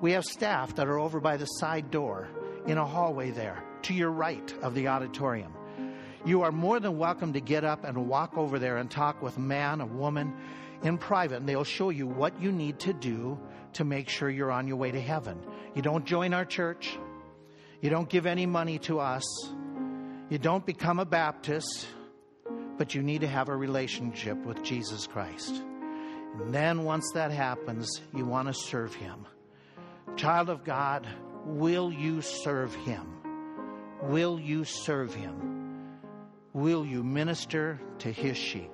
We 0.00 0.12
have 0.12 0.24
staff 0.24 0.76
that 0.76 0.86
are 0.86 0.98
over 0.98 1.20
by 1.20 1.36
the 1.36 1.46
side 1.46 1.90
door 1.90 2.28
in 2.66 2.78
a 2.78 2.86
hallway 2.86 3.30
there 3.30 3.64
to 3.82 3.94
your 3.94 4.10
right 4.10 4.54
of 4.62 4.74
the 4.74 4.88
auditorium. 4.88 5.54
You 6.24 6.42
are 6.42 6.52
more 6.52 6.78
than 6.78 6.98
welcome 6.98 7.32
to 7.32 7.40
get 7.40 7.64
up 7.64 7.84
and 7.84 8.06
walk 8.06 8.36
over 8.36 8.58
there 8.58 8.76
and 8.76 8.90
talk 8.90 9.22
with 9.22 9.38
a 9.38 9.40
man, 9.40 9.80
a 9.80 9.86
woman, 9.86 10.34
in 10.82 10.98
private, 10.98 11.36
and 11.36 11.48
they'll 11.48 11.64
show 11.64 11.90
you 11.90 12.06
what 12.06 12.40
you 12.40 12.52
need 12.52 12.78
to 12.80 12.92
do 12.92 13.38
to 13.74 13.84
make 13.84 14.08
sure 14.08 14.28
you're 14.28 14.50
on 14.50 14.66
your 14.66 14.76
way 14.76 14.90
to 14.90 15.00
heaven. 15.00 15.38
You 15.74 15.82
don't 15.82 16.04
join 16.04 16.34
our 16.34 16.44
church, 16.44 16.98
you 17.80 17.90
don't 17.90 18.08
give 18.08 18.26
any 18.26 18.46
money 18.46 18.78
to 18.80 19.00
us, 19.00 19.24
you 20.28 20.38
don't 20.38 20.64
become 20.64 20.98
a 20.98 21.04
Baptist, 21.04 21.86
but 22.78 22.94
you 22.94 23.02
need 23.02 23.20
to 23.20 23.28
have 23.28 23.48
a 23.48 23.56
relationship 23.56 24.38
with 24.44 24.62
Jesus 24.62 25.06
Christ. 25.06 25.62
And 26.38 26.54
then 26.54 26.84
once 26.84 27.10
that 27.14 27.32
happens, 27.32 28.00
you 28.14 28.24
want 28.24 28.48
to 28.48 28.54
serve 28.54 28.94
Him. 28.94 29.26
Child 30.16 30.48
of 30.48 30.64
God, 30.64 31.06
will 31.44 31.92
you 31.92 32.22
serve 32.22 32.74
Him? 32.74 33.06
Will 34.02 34.40
you 34.40 34.64
serve 34.64 35.14
Him? 35.14 35.98
Will 36.52 36.86
you 36.86 37.02
minister 37.02 37.80
to 37.98 38.10
His 38.10 38.36
sheep? 38.36 38.72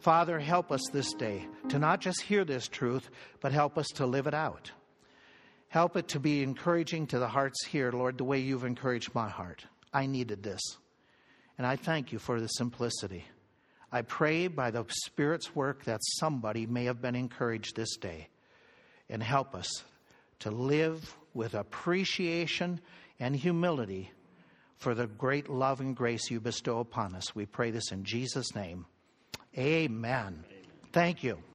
Father, 0.00 0.38
help 0.38 0.70
us 0.70 0.82
this 0.92 1.12
day 1.14 1.46
to 1.68 1.78
not 1.78 2.00
just 2.00 2.20
hear 2.20 2.44
this 2.44 2.68
truth, 2.68 3.10
but 3.40 3.52
help 3.52 3.76
us 3.76 3.88
to 3.96 4.06
live 4.06 4.26
it 4.26 4.34
out. 4.34 4.70
Help 5.68 5.96
it 5.96 6.08
to 6.08 6.20
be 6.20 6.42
encouraging 6.42 7.06
to 7.08 7.18
the 7.18 7.28
hearts 7.28 7.66
here, 7.66 7.90
Lord, 7.92 8.16
the 8.16 8.24
way 8.24 8.38
you've 8.38 8.64
encouraged 8.64 9.14
my 9.14 9.28
heart. 9.28 9.66
I 9.92 10.06
needed 10.06 10.42
this. 10.42 10.60
And 11.58 11.66
I 11.66 11.76
thank 11.76 12.12
you 12.12 12.18
for 12.18 12.40
the 12.40 12.46
simplicity. 12.46 13.24
I 13.90 14.02
pray 14.02 14.46
by 14.46 14.70
the 14.70 14.84
Spirit's 14.88 15.54
work 15.54 15.84
that 15.84 16.00
somebody 16.02 16.66
may 16.66 16.84
have 16.84 17.02
been 17.02 17.16
encouraged 17.16 17.74
this 17.74 17.96
day. 17.96 18.28
And 19.10 19.22
help 19.22 19.54
us 19.54 19.84
to 20.40 20.50
live 20.50 21.16
with 21.34 21.54
appreciation 21.54 22.80
and 23.18 23.34
humility 23.34 24.12
for 24.76 24.94
the 24.94 25.06
great 25.06 25.48
love 25.48 25.80
and 25.80 25.96
grace 25.96 26.30
you 26.30 26.40
bestow 26.40 26.78
upon 26.78 27.14
us. 27.14 27.34
We 27.34 27.46
pray 27.46 27.72
this 27.72 27.90
in 27.90 28.04
Jesus' 28.04 28.54
name. 28.54 28.86
Amen. 29.58 30.44
Thank 30.92 31.24
you. 31.24 31.47